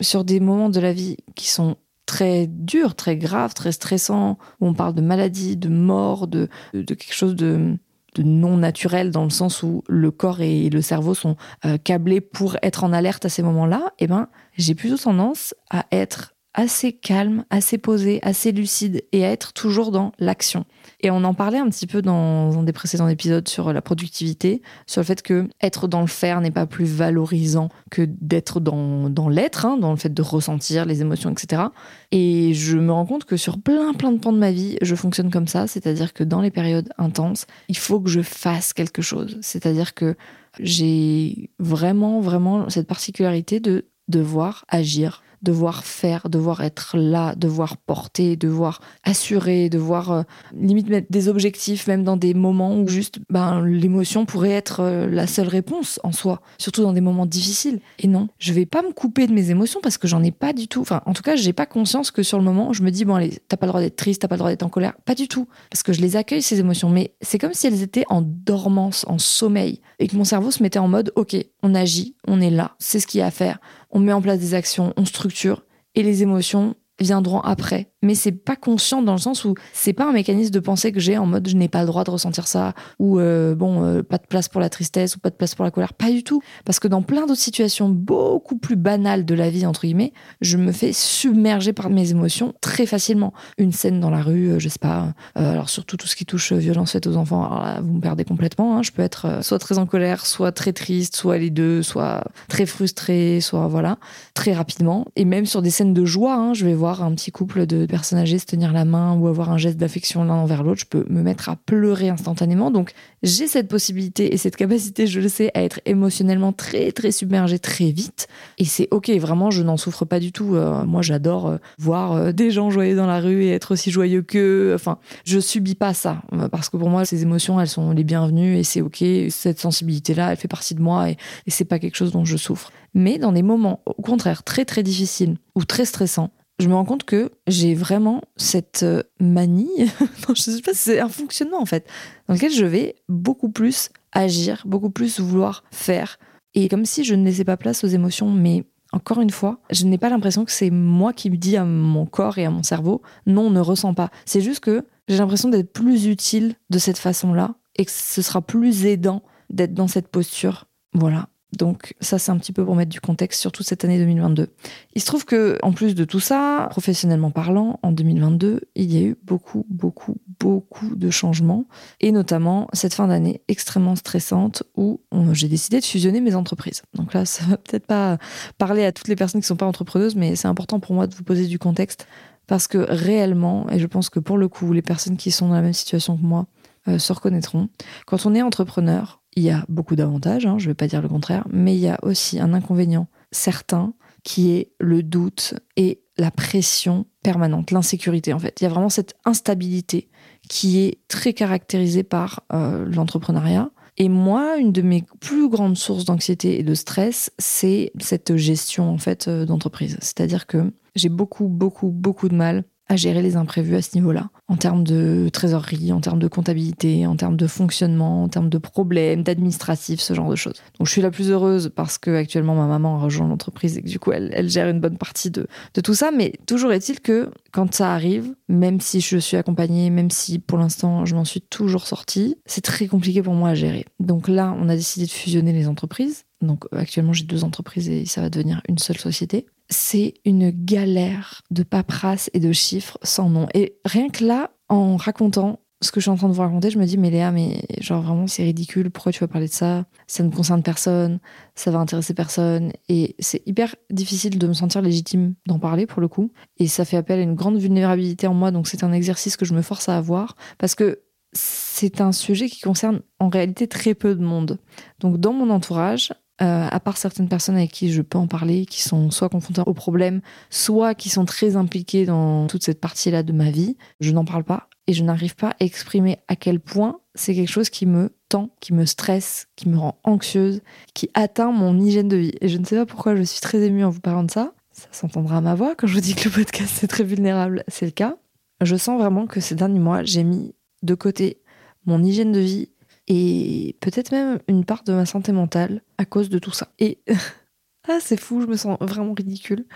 sur 0.00 0.24
des 0.24 0.40
moments 0.40 0.68
de 0.68 0.80
la 0.80 0.92
vie 0.92 1.16
qui 1.36 1.48
sont 1.48 1.76
très 2.10 2.48
dur, 2.48 2.96
très 2.96 3.16
grave, 3.16 3.54
très 3.54 3.70
stressant, 3.70 4.36
où 4.60 4.66
on 4.66 4.74
parle 4.74 4.94
de 4.94 5.00
maladie, 5.00 5.56
de 5.56 5.68
mort, 5.68 6.26
de, 6.26 6.48
de 6.74 6.94
quelque 6.94 7.14
chose 7.14 7.36
de, 7.36 7.78
non 8.18 8.56
naturel 8.56 9.12
dans 9.12 9.22
le 9.22 9.30
sens 9.30 9.62
où 9.62 9.84
le 9.88 10.10
corps 10.10 10.40
et 10.40 10.70
le 10.70 10.82
cerveau 10.82 11.14
sont 11.14 11.36
euh, 11.64 11.78
câblés 11.78 12.20
pour 12.20 12.56
être 12.62 12.82
en 12.82 12.92
alerte 12.92 13.26
à 13.26 13.28
ces 13.28 13.44
moments-là, 13.44 13.92
eh 14.00 14.08
ben, 14.08 14.26
j'ai 14.56 14.74
plutôt 14.74 14.96
tendance 14.96 15.54
à 15.70 15.86
être 15.92 16.34
assez 16.52 16.92
calme, 16.92 17.44
assez 17.48 17.78
posé, 17.78 18.18
assez 18.22 18.50
lucide 18.50 19.04
et 19.12 19.24
à 19.24 19.30
être 19.30 19.52
toujours 19.52 19.92
dans 19.92 20.10
l'action. 20.18 20.64
Et 21.02 21.10
on 21.10 21.24
en 21.24 21.34
parlait 21.34 21.58
un 21.58 21.68
petit 21.68 21.86
peu 21.86 22.02
dans 22.02 22.58
un 22.58 22.62
des 22.62 22.72
précédents 22.72 23.08
épisodes 23.08 23.48
sur 23.48 23.72
la 23.72 23.80
productivité, 23.80 24.62
sur 24.86 25.00
le 25.00 25.06
fait 25.06 25.22
que 25.22 25.48
être 25.62 25.88
dans 25.88 26.02
le 26.02 26.06
faire 26.06 26.40
n'est 26.40 26.50
pas 26.50 26.66
plus 26.66 26.84
valorisant 26.84 27.70
que 27.90 28.02
d'être 28.20 28.60
dans, 28.60 29.08
dans 29.08 29.28
l'être, 29.28 29.64
hein, 29.64 29.78
dans 29.78 29.90
le 29.90 29.96
fait 29.96 30.12
de 30.12 30.22
ressentir 30.22 30.84
les 30.84 31.00
émotions, 31.00 31.30
etc. 31.30 31.62
Et 32.10 32.52
je 32.54 32.76
me 32.76 32.92
rends 32.92 33.06
compte 33.06 33.24
que 33.24 33.36
sur 33.36 33.58
plein 33.58 33.94
plein 33.94 34.12
de 34.12 34.18
pans 34.18 34.32
de 34.32 34.38
ma 34.38 34.52
vie, 34.52 34.76
je 34.82 34.94
fonctionne 34.94 35.30
comme 35.30 35.48
ça, 35.48 35.66
c'est-à-dire 35.66 36.12
que 36.12 36.22
dans 36.22 36.40
les 36.40 36.50
périodes 36.50 36.90
intenses, 36.98 37.46
il 37.68 37.76
faut 37.76 38.00
que 38.00 38.10
je 38.10 38.22
fasse 38.22 38.72
quelque 38.72 39.02
chose. 39.02 39.38
C'est-à-dire 39.40 39.94
que 39.94 40.16
j'ai 40.58 41.50
vraiment, 41.58 42.20
vraiment 42.20 42.68
cette 42.68 42.86
particularité 42.86 43.60
de 43.60 43.86
devoir 44.08 44.64
agir 44.68 45.22
devoir 45.42 45.84
faire, 45.84 46.28
devoir 46.28 46.62
être 46.62 46.96
là, 46.96 47.34
devoir 47.34 47.76
porter, 47.76 48.36
devoir 48.36 48.80
assurer, 49.04 49.68
devoir 49.68 50.12
euh, 50.12 50.22
limite 50.54 50.88
mettre 50.88 51.06
des 51.10 51.28
objectifs, 51.28 51.86
même 51.86 52.04
dans 52.04 52.16
des 52.16 52.34
moments 52.34 52.76
où 52.76 52.88
juste 52.88 53.18
ben, 53.30 53.64
l'émotion 53.64 54.26
pourrait 54.26 54.50
être 54.50 54.80
euh, 54.80 55.06
la 55.06 55.26
seule 55.26 55.48
réponse 55.48 56.00
en 56.04 56.12
soi, 56.12 56.40
surtout 56.58 56.82
dans 56.82 56.92
des 56.92 57.00
moments 57.00 57.26
difficiles. 57.26 57.80
Et 57.98 58.06
non, 58.06 58.28
je 58.38 58.52
vais 58.52 58.66
pas 58.66 58.82
me 58.82 58.92
couper 58.92 59.26
de 59.26 59.32
mes 59.32 59.50
émotions 59.50 59.80
parce 59.82 59.98
que 59.98 60.08
j'en 60.08 60.22
ai 60.22 60.30
pas 60.30 60.52
du 60.52 60.68
tout. 60.68 60.80
Enfin, 60.80 61.00
en 61.06 61.12
tout 61.12 61.22
cas, 61.22 61.36
j'ai 61.36 61.52
pas 61.52 61.66
conscience 61.66 62.10
que 62.10 62.22
sur 62.22 62.38
le 62.38 62.44
moment, 62.44 62.72
je 62.72 62.82
me 62.82 62.90
dis, 62.90 63.04
bon, 63.04 63.14
allez, 63.14 63.38
t'as 63.48 63.56
pas 63.56 63.66
le 63.66 63.70
droit 63.70 63.80
d'être 63.80 63.96
triste, 63.96 64.22
t'as 64.22 64.28
pas 64.28 64.36
le 64.36 64.40
droit 64.40 64.50
d'être 64.50 64.62
en 64.62 64.68
colère. 64.68 64.94
Pas 65.04 65.14
du 65.14 65.28
tout. 65.28 65.48
Parce 65.70 65.82
que 65.82 65.92
je 65.92 66.00
les 66.00 66.16
accueille, 66.16 66.42
ces 66.42 66.60
émotions. 66.60 66.90
Mais 66.90 67.14
c'est 67.20 67.38
comme 67.38 67.54
si 67.54 67.66
elles 67.66 67.82
étaient 67.82 68.04
en 68.08 68.22
dormance, 68.22 69.04
en 69.08 69.18
sommeil. 69.18 69.80
Et 69.98 70.08
que 70.08 70.16
mon 70.16 70.24
cerveau 70.24 70.50
se 70.50 70.62
mettait 70.62 70.78
en 70.78 70.88
mode, 70.88 71.12
OK, 71.16 71.36
on 71.62 71.74
agit, 71.74 72.14
on 72.26 72.40
est 72.40 72.50
là, 72.50 72.74
c'est 72.78 73.00
ce 73.00 73.06
qu'il 73.06 73.20
y 73.20 73.22
a 73.22 73.26
à 73.26 73.30
faire 73.30 73.58
on 73.90 74.00
met 74.00 74.12
en 74.12 74.22
place 74.22 74.38
des 74.38 74.54
actions, 74.54 74.92
on 74.96 75.04
structure, 75.04 75.64
et 75.94 76.02
les 76.02 76.22
émotions 76.22 76.76
viendront 77.00 77.40
après. 77.40 77.88
Mais 78.02 78.14
c'est 78.14 78.32
pas 78.32 78.56
conscient 78.56 79.02
dans 79.02 79.12
le 79.12 79.18
sens 79.18 79.44
où 79.44 79.54
c'est 79.72 79.92
pas 79.92 80.08
un 80.08 80.12
mécanisme 80.12 80.50
de 80.50 80.60
pensée 80.60 80.90
que 80.92 81.00
j'ai 81.00 81.18
en 81.18 81.26
mode 81.26 81.48
je 81.48 81.56
n'ai 81.56 81.68
pas 81.68 81.80
le 81.80 81.86
droit 81.86 82.04
de 82.04 82.10
ressentir 82.10 82.46
ça 82.46 82.72
ou 82.98 83.18
euh, 83.18 83.54
bon 83.54 83.84
euh, 83.84 84.02
pas 84.02 84.16
de 84.18 84.26
place 84.26 84.48
pour 84.48 84.60
la 84.60 84.70
tristesse 84.70 85.16
ou 85.16 85.18
pas 85.18 85.30
de 85.30 85.34
place 85.34 85.54
pour 85.54 85.64
la 85.64 85.70
colère. 85.70 85.92
Pas 85.92 86.10
du 86.10 86.24
tout. 86.24 86.40
Parce 86.64 86.80
que 86.80 86.88
dans 86.88 87.02
plein 87.02 87.26
d'autres 87.26 87.40
situations 87.40 87.88
beaucoup 87.88 88.56
plus 88.56 88.76
banales 88.76 89.24
de 89.24 89.34
la 89.34 89.50
vie 89.50 89.66
entre 89.66 89.82
guillemets 89.82 90.12
je 90.40 90.56
me 90.56 90.72
fais 90.72 90.92
submerger 90.92 91.72
par 91.72 91.90
mes 91.90 92.10
émotions 92.10 92.54
très 92.60 92.86
facilement. 92.86 93.32
Une 93.58 93.72
scène 93.72 94.00
dans 94.00 94.10
la 94.10 94.22
rue 94.22 94.52
euh, 94.52 94.58
je 94.58 94.68
sais 94.68 94.78
pas 94.78 95.14
alors 95.34 95.68
surtout 95.68 95.96
tout 95.96 96.06
ce 96.06 96.16
qui 96.16 96.24
touche 96.24 96.52
violence 96.52 96.92
faite 96.92 97.06
aux 97.06 97.16
enfants 97.16 97.44
alors 97.44 97.62
là, 97.62 97.80
vous 97.80 97.94
me 97.94 98.00
perdez 98.00 98.24
complètement 98.24 98.76
hein. 98.76 98.82
je 98.82 98.90
peux 98.90 99.02
être 99.02 99.42
soit 99.42 99.58
très 99.58 99.78
en 99.78 99.86
colère 99.86 100.26
soit 100.26 100.52
très 100.52 100.72
triste 100.72 101.16
soit 101.16 101.38
les 101.38 101.50
deux 101.50 101.82
soit 101.82 102.24
très 102.48 102.66
frustré 102.66 103.40
soit 103.40 103.68
voilà 103.68 103.98
très 104.34 104.52
rapidement. 104.52 105.06
Et 105.16 105.24
même 105.24 105.46
sur 105.46 105.62
des 105.62 105.70
scènes 105.70 105.94
de 105.94 106.04
joie 106.04 106.34
hein, 106.34 106.54
je 106.54 106.64
vais 106.64 106.74
voir 106.74 106.89
un 106.98 107.14
petit 107.14 107.30
couple 107.30 107.66
de 107.66 107.86
personnes 107.86 108.18
âgées 108.18 108.38
se 108.38 108.46
tenir 108.46 108.72
la 108.72 108.84
main 108.84 109.14
ou 109.14 109.28
avoir 109.28 109.50
un 109.50 109.58
geste 109.58 109.78
d'affection 109.78 110.24
l'un 110.24 110.34
envers 110.34 110.62
l'autre, 110.62 110.80
je 110.80 110.86
peux 110.86 111.06
me 111.08 111.22
mettre 111.22 111.48
à 111.48 111.56
pleurer 111.56 112.08
instantanément. 112.08 112.70
Donc 112.70 112.92
j'ai 113.22 113.46
cette 113.46 113.68
possibilité 113.68 114.34
et 114.34 114.36
cette 114.36 114.56
capacité, 114.56 115.06
je 115.06 115.20
le 115.20 115.28
sais, 115.28 115.50
à 115.54 115.62
être 115.62 115.80
émotionnellement 115.86 116.52
très 116.52 116.90
très 116.92 117.12
submergée 117.12 117.58
très 117.58 117.90
vite. 117.90 118.26
Et 118.58 118.64
c'est 118.64 118.88
ok, 118.90 119.10
vraiment, 119.10 119.50
je 119.50 119.62
n'en 119.62 119.76
souffre 119.76 120.04
pas 120.04 120.18
du 120.20 120.32
tout. 120.32 120.56
Euh, 120.56 120.84
moi, 120.84 121.02
j'adore 121.02 121.48
euh, 121.48 121.56
voir 121.78 122.12
euh, 122.12 122.32
des 122.32 122.50
gens 122.50 122.70
joyeux 122.70 122.96
dans 122.96 123.06
la 123.06 123.20
rue 123.20 123.44
et 123.44 123.50
être 123.50 123.72
aussi 123.72 123.90
joyeux 123.90 124.22
qu'eux. 124.22 124.72
Enfin, 124.74 124.98
je 125.24 125.38
subis 125.38 125.76
pas 125.76 125.94
ça 125.94 126.22
parce 126.50 126.68
que 126.68 126.76
pour 126.76 126.90
moi, 126.90 127.04
ces 127.04 127.22
émotions, 127.22 127.60
elles 127.60 127.68
sont 127.68 127.92
les 127.92 128.04
bienvenues 128.04 128.56
et 128.56 128.64
c'est 128.64 128.80
ok. 128.80 129.04
Cette 129.30 129.60
sensibilité-là, 129.60 130.32
elle 130.32 130.36
fait 130.36 130.48
partie 130.48 130.74
de 130.74 130.82
moi 130.82 131.10
et, 131.10 131.16
et 131.46 131.50
c'est 131.50 131.64
pas 131.64 131.78
quelque 131.78 131.96
chose 131.96 132.12
dont 132.12 132.24
je 132.24 132.36
souffre. 132.36 132.72
Mais 132.94 133.18
dans 133.18 133.32
des 133.32 133.42
moments, 133.42 133.80
au 133.86 134.02
contraire, 134.02 134.42
très 134.42 134.64
très 134.64 134.82
difficiles 134.82 135.36
ou 135.54 135.64
très 135.64 135.84
stressants, 135.84 136.30
je 136.60 136.68
me 136.68 136.74
rends 136.74 136.84
compte 136.84 137.04
que 137.04 137.30
j'ai 137.46 137.74
vraiment 137.74 138.22
cette 138.36 138.82
euh, 138.82 139.02
manie, 139.18 139.68
non, 140.28 140.34
je 140.34 140.42
sais 140.42 140.62
pas, 140.62 140.72
c'est 140.74 141.00
un 141.00 141.08
fonctionnement 141.08 141.60
en 141.60 141.66
fait, 141.66 141.86
dans 142.28 142.34
lequel 142.34 142.52
je 142.52 142.64
vais 142.64 142.96
beaucoup 143.08 143.50
plus 143.50 143.90
agir, 144.12 144.62
beaucoup 144.66 144.90
plus 144.90 145.20
vouloir 145.20 145.64
faire, 145.70 146.18
et 146.54 146.68
comme 146.68 146.84
si 146.84 147.04
je 147.04 147.14
ne 147.14 147.24
laissais 147.24 147.44
pas 147.44 147.56
place 147.56 147.84
aux 147.84 147.88
émotions, 147.88 148.30
mais 148.30 148.64
encore 148.92 149.20
une 149.20 149.30
fois, 149.30 149.60
je 149.70 149.86
n'ai 149.86 149.98
pas 149.98 150.08
l'impression 150.08 150.44
que 150.44 150.52
c'est 150.52 150.70
moi 150.70 151.12
qui 151.12 151.30
me 151.30 151.36
dis 151.36 151.56
à 151.56 151.64
mon 151.64 152.06
corps 152.06 152.38
et 152.38 152.44
à 152.44 152.50
mon 152.50 152.64
cerveau, 152.64 153.02
non, 153.26 153.42
on 153.42 153.50
ne 153.50 153.60
ressent 153.60 153.94
pas. 153.94 154.10
C'est 154.24 154.40
juste 154.40 154.60
que 154.60 154.84
j'ai 155.06 155.18
l'impression 155.18 155.48
d'être 155.48 155.72
plus 155.72 156.06
utile 156.06 156.54
de 156.70 156.78
cette 156.78 156.98
façon-là, 156.98 157.54
et 157.76 157.84
que 157.84 157.92
ce 157.92 158.20
sera 158.20 158.42
plus 158.42 158.86
aidant 158.86 159.22
d'être 159.48 159.74
dans 159.74 159.88
cette 159.88 160.08
posture. 160.08 160.66
Voilà. 160.92 161.28
Donc 161.56 161.94
ça, 162.00 162.18
c'est 162.18 162.30
un 162.30 162.38
petit 162.38 162.52
peu 162.52 162.64
pour 162.64 162.76
mettre 162.76 162.90
du 162.90 163.00
contexte 163.00 163.40
sur 163.40 163.50
toute 163.52 163.66
cette 163.66 163.84
année 163.84 163.98
2022. 163.98 164.48
Il 164.94 165.00
se 165.00 165.06
trouve 165.06 165.24
que, 165.24 165.58
en 165.62 165.72
plus 165.72 165.94
de 165.94 166.04
tout 166.04 166.20
ça, 166.20 166.68
professionnellement 166.70 167.30
parlant, 167.30 167.80
en 167.82 167.92
2022, 167.92 168.60
il 168.76 168.92
y 168.92 168.98
a 168.98 169.06
eu 169.06 169.16
beaucoup, 169.24 169.66
beaucoup, 169.68 170.16
beaucoup 170.38 170.94
de 170.94 171.10
changements, 171.10 171.66
et 172.00 172.12
notamment 172.12 172.68
cette 172.72 172.94
fin 172.94 173.08
d'année 173.08 173.42
extrêmement 173.48 173.96
stressante 173.96 174.62
où 174.76 175.00
j'ai 175.32 175.48
décidé 175.48 175.80
de 175.80 175.84
fusionner 175.84 176.20
mes 176.20 176.34
entreprises. 176.34 176.82
Donc 176.94 177.14
là, 177.14 177.24
ça 177.24 177.44
va 177.44 177.56
peut-être 177.56 177.86
pas 177.86 178.18
parler 178.58 178.84
à 178.84 178.92
toutes 178.92 179.08
les 179.08 179.16
personnes 179.16 179.40
qui 179.40 179.46
sont 179.46 179.56
pas 179.56 179.66
entrepreneuses, 179.66 180.14
mais 180.16 180.36
c'est 180.36 180.48
important 180.48 180.80
pour 180.80 180.94
moi 180.94 181.06
de 181.06 181.14
vous 181.14 181.24
poser 181.24 181.46
du 181.46 181.58
contexte 181.58 182.06
parce 182.46 182.66
que 182.66 182.78
réellement, 182.78 183.68
et 183.70 183.78
je 183.78 183.86
pense 183.86 184.10
que 184.10 184.18
pour 184.18 184.36
le 184.36 184.48
coup, 184.48 184.72
les 184.72 184.82
personnes 184.82 185.16
qui 185.16 185.30
sont 185.30 185.48
dans 185.48 185.54
la 185.54 185.62
même 185.62 185.72
situation 185.72 186.16
que 186.16 186.22
moi 186.22 186.46
euh, 186.88 186.98
se 186.98 187.12
reconnaîtront, 187.12 187.68
quand 188.06 188.26
on 188.26 188.34
est 188.34 188.42
entrepreneur, 188.42 189.19
il 189.36 189.42
y 189.42 189.50
a 189.50 189.64
beaucoup 189.68 189.96
d'avantages, 189.96 190.46
hein, 190.46 190.58
je 190.58 190.64
ne 190.64 190.70
vais 190.70 190.74
pas 190.74 190.86
dire 190.86 191.02
le 191.02 191.08
contraire, 191.08 191.46
mais 191.50 191.74
il 191.74 191.80
y 191.80 191.88
a 191.88 191.98
aussi 192.02 192.40
un 192.40 192.52
inconvénient 192.52 193.08
certain 193.30 193.94
qui 194.24 194.50
est 194.52 194.72
le 194.78 195.02
doute 195.02 195.54
et 195.76 196.02
la 196.18 196.30
pression 196.30 197.06
permanente, 197.22 197.70
l'insécurité 197.70 198.32
en 198.32 198.38
fait. 198.38 198.60
Il 198.60 198.64
y 198.64 198.66
a 198.66 198.70
vraiment 198.70 198.90
cette 198.90 199.14
instabilité 199.24 200.08
qui 200.48 200.80
est 200.80 200.98
très 201.08 201.32
caractérisée 201.32 202.02
par 202.02 202.42
euh, 202.52 202.84
l'entrepreneuriat. 202.86 203.70
Et 203.96 204.08
moi, 204.08 204.56
une 204.56 204.72
de 204.72 204.82
mes 204.82 205.04
plus 205.20 205.48
grandes 205.48 205.76
sources 205.76 206.04
d'anxiété 206.04 206.58
et 206.58 206.62
de 206.62 206.74
stress, 206.74 207.30
c'est 207.38 207.92
cette 207.98 208.36
gestion 208.36 208.90
en 208.90 208.98
fait 208.98 209.28
euh, 209.28 209.46
d'entreprise. 209.46 209.96
C'est-à-dire 210.00 210.46
que 210.46 210.72
j'ai 210.94 211.08
beaucoup, 211.08 211.48
beaucoup, 211.48 211.90
beaucoup 211.90 212.28
de 212.28 212.34
mal 212.34 212.64
à 212.90 212.96
gérer 212.96 213.22
les 213.22 213.36
imprévus 213.36 213.76
à 213.76 213.82
ce 213.82 213.90
niveau-là, 213.94 214.30
en 214.48 214.56
termes 214.56 214.82
de 214.82 215.28
trésorerie, 215.32 215.92
en 215.92 216.00
termes 216.00 216.18
de 216.18 216.26
comptabilité, 216.26 217.06
en 217.06 217.14
termes 217.14 217.36
de 217.36 217.46
fonctionnement, 217.46 218.24
en 218.24 218.28
termes 218.28 218.48
de 218.48 218.58
problèmes, 218.58 219.22
d'administratif, 219.22 220.00
ce 220.00 220.12
genre 220.12 220.28
de 220.28 220.34
choses. 220.34 220.60
Donc 220.76 220.88
je 220.88 220.92
suis 220.92 221.00
la 221.00 221.12
plus 221.12 221.30
heureuse 221.30 221.70
parce 221.72 221.98
que 221.98 222.10
actuellement 222.10 222.56
ma 222.56 222.66
maman 222.66 222.96
a 222.96 222.98
rejoint 222.98 223.28
l'entreprise 223.28 223.78
et 223.78 223.82
que 223.82 223.88
du 223.88 224.00
coup 224.00 224.10
elle, 224.10 224.50
gère 224.50 224.68
une 224.68 224.80
bonne 224.80 224.98
partie 224.98 225.30
de 225.30 225.46
tout 225.84 225.94
ça, 225.94 226.10
mais 226.10 226.32
toujours 226.46 226.72
est-il 226.72 226.98
que 226.98 227.30
quand 227.52 227.72
ça 227.72 227.94
arrive, 227.94 228.34
même 228.48 228.80
si 228.80 229.00
je 229.00 229.18
suis 229.18 229.36
accompagnée, 229.36 229.88
même 229.90 230.10
si 230.10 230.40
pour 230.40 230.58
l'instant 230.58 231.04
je 231.04 231.14
m'en 231.14 231.24
suis 231.24 231.42
toujours 231.42 231.86
sortie, 231.86 232.34
c'est 232.44 232.64
très 232.64 232.88
compliqué 232.88 233.22
pour 233.22 233.34
moi 233.34 233.50
à 233.50 233.54
gérer. 233.54 233.84
Donc 234.00 234.26
là, 234.26 234.52
on 234.58 234.68
a 234.68 234.74
décidé 234.74 235.06
de 235.06 235.12
fusionner 235.12 235.52
les 235.52 235.68
entreprises. 235.68 236.24
Donc 236.40 236.64
actuellement 236.72 237.12
j'ai 237.12 237.24
deux 237.24 237.44
entreprises 237.44 237.88
et 237.88 238.06
ça 238.06 238.20
va 238.20 238.30
devenir 238.30 238.62
une 238.68 238.78
seule 238.78 238.98
société 238.98 239.46
c'est 239.70 240.14
une 240.24 240.50
galère 240.50 241.42
de 241.50 241.62
paperasse 241.62 242.28
et 242.34 242.40
de 242.40 242.52
chiffres 242.52 242.98
sans 243.02 243.30
nom. 243.30 243.46
Et 243.54 243.78
rien 243.84 244.08
que 244.08 244.24
là, 244.24 244.50
en 244.68 244.96
racontant 244.96 245.60
ce 245.82 245.92
que 245.92 246.00
je 246.00 246.02
suis 246.02 246.10
en 246.10 246.16
train 246.16 246.28
de 246.28 246.34
vous 246.34 246.42
raconter, 246.42 246.70
je 246.70 246.78
me 246.78 246.84
dis, 246.84 246.98
mais 246.98 247.08
Léa, 247.08 247.32
mais 247.32 247.62
genre 247.80 248.02
vraiment, 248.02 248.26
c'est 248.26 248.42
ridicule, 248.42 248.90
pourquoi 248.90 249.12
tu 249.12 249.20
vas 249.20 249.28
parler 249.28 249.46
de 249.46 249.52
ça? 249.52 249.86
Ça 250.06 250.22
ne 250.22 250.30
concerne 250.30 250.62
personne, 250.62 251.20
ça 251.54 251.70
va 251.70 251.78
intéresser 251.78 252.12
personne. 252.12 252.72
Et 252.90 253.16
c'est 253.18 253.42
hyper 253.46 253.74
difficile 253.88 254.38
de 254.38 254.46
me 254.46 254.52
sentir 254.52 254.82
légitime 254.82 255.34
d'en 255.46 255.58
parler 255.58 255.86
pour 255.86 256.02
le 256.02 256.08
coup. 256.08 256.32
Et 256.58 256.66
ça 256.66 256.84
fait 256.84 256.98
appel 256.98 257.20
à 257.20 257.22
une 257.22 257.34
grande 257.34 257.56
vulnérabilité 257.56 258.26
en 258.26 258.34
moi, 258.34 258.50
donc 258.50 258.68
c'est 258.68 258.84
un 258.84 258.92
exercice 258.92 259.38
que 259.38 259.46
je 259.46 259.54
me 259.54 259.62
force 259.62 259.88
à 259.88 259.96
avoir. 259.96 260.36
Parce 260.58 260.74
que 260.74 261.00
c'est 261.32 262.00
un 262.00 262.12
sujet 262.12 262.48
qui 262.48 262.60
concerne 262.60 263.00
en 263.18 263.28
réalité 263.28 263.68
très 263.68 263.94
peu 263.94 264.14
de 264.14 264.22
monde. 264.22 264.58
Donc 264.98 265.18
dans 265.18 265.32
mon 265.32 265.48
entourage, 265.48 266.12
euh, 266.42 266.68
à 266.70 266.80
part 266.80 266.96
certaines 266.96 267.28
personnes 267.28 267.56
avec 267.56 267.70
qui 267.70 267.92
je 267.92 268.02
peux 268.02 268.18
en 268.18 268.26
parler, 268.26 268.64
qui 268.64 268.82
sont 268.82 269.10
soit 269.10 269.28
confrontées 269.28 269.62
au 269.66 269.74
problème, 269.74 270.22
soit 270.48 270.94
qui 270.94 271.10
sont 271.10 271.24
très 271.24 271.56
impliquées 271.56 272.06
dans 272.06 272.46
toute 272.46 272.64
cette 272.64 272.80
partie-là 272.80 273.22
de 273.22 273.32
ma 273.32 273.50
vie, 273.50 273.76
je 274.00 274.10
n'en 274.10 274.24
parle 274.24 274.44
pas 274.44 274.68
et 274.86 274.92
je 274.92 275.04
n'arrive 275.04 275.36
pas 275.36 275.50
à 275.50 275.56
exprimer 275.60 276.18
à 276.28 276.36
quel 276.36 276.58
point 276.58 277.00
c'est 277.14 277.34
quelque 277.34 277.50
chose 277.50 277.68
qui 277.68 277.86
me 277.86 278.10
tend, 278.28 278.50
qui 278.60 278.72
me 278.72 278.86
stresse, 278.86 279.48
qui 279.54 279.68
me 279.68 279.76
rend 279.76 279.98
anxieuse, 280.02 280.62
qui 280.94 281.10
atteint 281.14 281.52
mon 281.52 281.78
hygiène 281.78 282.08
de 282.08 282.16
vie. 282.16 282.32
Et 282.40 282.48
je 282.48 282.58
ne 282.58 282.64
sais 282.64 282.76
pas 282.76 282.86
pourquoi 282.86 283.16
je 283.16 283.22
suis 283.22 283.40
très 283.40 283.60
émue 283.62 283.84
en 283.84 283.90
vous 283.90 284.00
parlant 284.00 284.24
de 284.24 284.30
ça. 284.30 284.52
Ça 284.72 284.88
s'entendra 284.92 285.38
à 285.38 285.40
ma 285.40 285.54
voix 285.54 285.74
quand 285.74 285.86
je 285.86 285.94
vous 285.94 286.00
dis 286.00 286.14
que 286.14 286.28
le 286.28 286.34
podcast 286.34 286.82
est 286.82 286.86
très 286.86 287.04
vulnérable, 287.04 287.64
c'est 287.68 287.84
le 287.84 287.92
cas. 287.92 288.16
Je 288.62 288.76
sens 288.76 288.98
vraiment 288.98 289.26
que 289.26 289.40
ces 289.40 289.54
derniers 289.54 289.78
mois, 289.78 290.04
j'ai 290.04 290.24
mis 290.24 290.54
de 290.82 290.94
côté 290.94 291.42
mon 291.86 292.02
hygiène 292.02 292.32
de 292.32 292.40
vie 292.40 292.70
et 293.12 293.74
peut-être 293.80 294.12
même 294.12 294.38
une 294.46 294.64
part 294.64 294.84
de 294.84 294.92
ma 294.92 295.04
santé 295.04 295.32
mentale 295.32 295.82
à 295.98 296.04
cause 296.04 296.30
de 296.30 296.38
tout 296.38 296.52
ça. 296.52 296.68
Et 296.78 297.00
ah, 297.88 297.98
c'est 298.00 298.18
fou, 298.18 298.40
je 298.40 298.46
me 298.46 298.56
sens 298.56 298.78
vraiment 298.80 299.14
ridicule. 299.14 299.66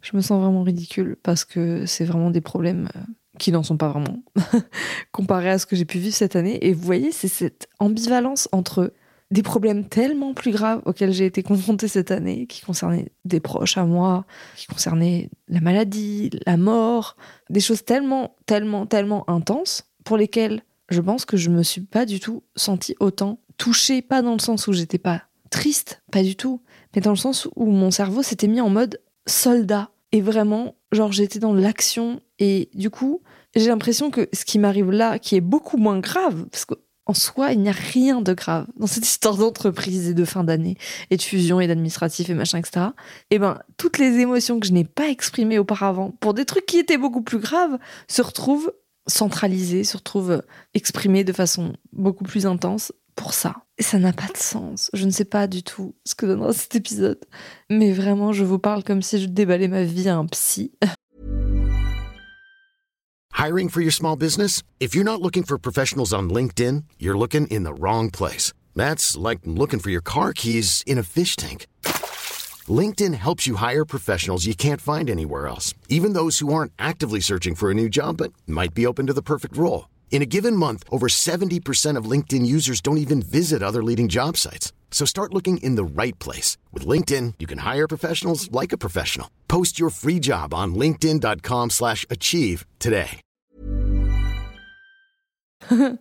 Je 0.00 0.16
me 0.16 0.22
sens 0.22 0.40
vraiment 0.40 0.62
ridicule 0.62 1.18
parce 1.22 1.44
que 1.44 1.84
c'est 1.84 2.06
vraiment 2.06 2.30
des 2.30 2.40
problèmes 2.40 2.88
euh, 2.96 3.00
qui 3.38 3.52
n'en 3.52 3.62
sont 3.62 3.76
pas 3.76 3.90
vraiment 3.90 4.22
comparé 5.12 5.50
à 5.50 5.58
ce 5.58 5.66
que 5.66 5.76
j'ai 5.76 5.84
pu 5.84 5.98
vivre 5.98 6.14
cette 6.14 6.34
année. 6.34 6.66
Et 6.66 6.72
vous 6.72 6.80
voyez, 6.80 7.12
c'est 7.12 7.28
cette 7.28 7.68
ambivalence 7.78 8.48
entre 8.52 8.94
des 9.30 9.42
problèmes 9.42 9.86
tellement 9.86 10.32
plus 10.32 10.52
graves 10.52 10.80
auxquels 10.86 11.12
j'ai 11.12 11.26
été 11.26 11.42
confrontée 11.42 11.88
cette 11.88 12.10
année, 12.10 12.46
qui 12.46 12.62
concernaient 12.62 13.12
des 13.26 13.40
proches 13.40 13.76
à 13.76 13.84
moi, 13.84 14.24
qui 14.56 14.66
concernaient 14.66 15.28
la 15.48 15.60
maladie, 15.60 16.30
la 16.46 16.56
mort, 16.56 17.16
des 17.50 17.60
choses 17.60 17.84
tellement, 17.84 18.34
tellement, 18.46 18.86
tellement 18.86 19.28
intenses 19.28 19.90
pour 20.04 20.16
lesquelles 20.16 20.62
je 20.92 21.00
pense 21.00 21.24
que 21.24 21.36
je 21.36 21.50
me 21.50 21.62
suis 21.62 21.80
pas 21.80 22.06
du 22.06 22.20
tout 22.20 22.42
sentie 22.56 22.96
autant 23.00 23.40
touchée, 23.56 24.02
pas 24.02 24.22
dans 24.22 24.32
le 24.32 24.38
sens 24.38 24.66
où 24.66 24.72
j'étais 24.72 24.98
pas 24.98 25.22
triste, 25.50 26.02
pas 26.10 26.22
du 26.22 26.34
tout, 26.34 26.62
mais 26.94 27.00
dans 27.00 27.10
le 27.10 27.16
sens 27.16 27.48
où 27.56 27.66
mon 27.66 27.90
cerveau 27.90 28.22
s'était 28.22 28.48
mis 28.48 28.60
en 28.60 28.70
mode 28.70 29.00
soldat. 29.26 29.90
Et 30.10 30.20
vraiment, 30.20 30.74
genre, 30.90 31.12
j'étais 31.12 31.38
dans 31.38 31.54
l'action. 31.54 32.20
Et 32.38 32.70
du 32.74 32.90
coup, 32.90 33.22
j'ai 33.54 33.68
l'impression 33.68 34.10
que 34.10 34.28
ce 34.32 34.44
qui 34.44 34.58
m'arrive 34.58 34.90
là, 34.90 35.18
qui 35.18 35.36
est 35.36 35.40
beaucoup 35.40 35.76
moins 35.76 36.00
grave, 36.00 36.46
parce 36.50 36.64
qu'en 36.64 37.14
soi, 37.14 37.52
il 37.52 37.60
n'y 37.60 37.68
a 37.68 37.72
rien 37.72 38.20
de 38.20 38.34
grave 38.34 38.66
dans 38.76 38.86
cette 38.86 39.06
histoire 39.06 39.36
d'entreprise 39.36 40.08
et 40.08 40.14
de 40.14 40.24
fin 40.24 40.44
d'année, 40.44 40.76
et 41.10 41.16
de 41.16 41.22
fusion 41.22 41.60
et 41.60 41.66
d'administratif 41.66 42.28
et 42.28 42.34
machin, 42.34 42.58
etc. 42.58 42.86
Et 43.30 43.38
ben, 43.38 43.58
toutes 43.76 43.98
les 43.98 44.18
émotions 44.18 44.60
que 44.60 44.66
je 44.66 44.72
n'ai 44.72 44.84
pas 44.84 45.08
exprimées 45.08 45.58
auparavant, 45.58 46.10
pour 46.20 46.34
des 46.34 46.44
trucs 46.44 46.66
qui 46.66 46.78
étaient 46.78 46.98
beaucoup 46.98 47.22
plus 47.22 47.38
graves, 47.38 47.78
se 48.08 48.20
retrouvent 48.20 48.72
centralisé, 49.06 49.84
se 49.84 49.96
retrouve 49.96 50.42
exprimé 50.74 51.24
de 51.24 51.32
façon 51.32 51.74
beaucoup 51.92 52.24
plus 52.24 52.46
intense 52.46 52.92
pour 53.14 53.34
ça. 53.34 53.56
Et 53.78 53.82
ça 53.82 53.98
n'a 53.98 54.12
pas 54.12 54.28
de 54.32 54.36
sens. 54.36 54.90
Je 54.92 55.04
ne 55.04 55.10
sais 55.10 55.24
pas 55.24 55.46
du 55.46 55.62
tout 55.62 55.94
ce 56.04 56.14
que 56.14 56.26
donnera 56.26 56.52
cet 56.52 56.74
épisode. 56.74 57.18
Mais 57.70 57.92
vraiment, 57.92 58.32
je 58.32 58.44
vous 58.44 58.58
parle 58.58 58.84
comme 58.84 59.02
si 59.02 59.20
je 59.20 59.26
déballais 59.26 59.68
ma 59.68 59.82
vie 59.82 60.08
à 60.08 60.16
un 60.16 60.26
psy. 60.26 60.72
Hiring 63.38 63.70
for 63.70 63.80
your 63.80 63.92
small 63.92 64.16
business? 64.16 64.62
If 64.78 64.94
you're 64.94 65.04
not 65.04 65.20
looking 65.20 65.42
for 65.42 65.58
professionals 65.58 66.12
on 66.12 66.28
LinkedIn, 66.28 66.84
you're 66.98 67.18
looking 67.18 67.46
in 67.48 67.64
the 67.64 67.74
wrong 67.74 68.10
place. 68.10 68.52
That's 68.76 69.16
like 69.16 69.40
looking 69.44 69.80
for 69.80 69.90
your 69.90 70.02
car 70.02 70.32
keys 70.32 70.84
in 70.86 70.96
a 70.96 71.02
fish 71.02 71.34
tank. 71.34 71.66
LinkedIn 72.68 73.14
helps 73.14 73.46
you 73.48 73.56
hire 73.56 73.84
professionals 73.84 74.46
you 74.46 74.54
can't 74.54 74.80
find 74.80 75.10
anywhere 75.10 75.48
else, 75.48 75.74
even 75.88 76.12
those 76.12 76.38
who 76.38 76.54
aren't 76.54 76.72
actively 76.78 77.18
searching 77.18 77.56
for 77.56 77.70
a 77.70 77.74
new 77.74 77.88
job 77.88 78.18
but 78.18 78.32
might 78.46 78.74
be 78.74 78.86
open 78.86 79.08
to 79.08 79.12
the 79.12 79.22
perfect 79.22 79.56
role. 79.56 79.88
In 80.12 80.22
a 80.22 80.26
given 80.26 80.54
month, 80.54 80.84
over 80.90 81.08
70% 81.08 81.96
of 81.96 82.04
LinkedIn 82.04 82.46
users 82.46 82.80
don't 82.80 82.98
even 82.98 83.20
visit 83.20 83.62
other 83.62 83.82
leading 83.82 84.08
job 84.08 84.36
sites. 84.36 84.72
So 84.92 85.04
start 85.04 85.34
looking 85.34 85.56
in 85.56 85.74
the 85.74 85.84
right 85.84 86.16
place. 86.20 86.58
With 86.70 86.86
LinkedIn, 86.86 87.34
you 87.40 87.48
can 87.48 87.58
hire 87.58 87.88
professionals 87.88 88.52
like 88.52 88.72
a 88.72 88.78
professional. 88.78 89.28
Post 89.48 89.80
your 89.80 89.90
free 89.90 90.20
job 90.20 90.54
on 90.54 90.76
linkedin.com 90.76 91.70
slash 91.70 92.06
achieve 92.08 92.64
today. 92.78 93.20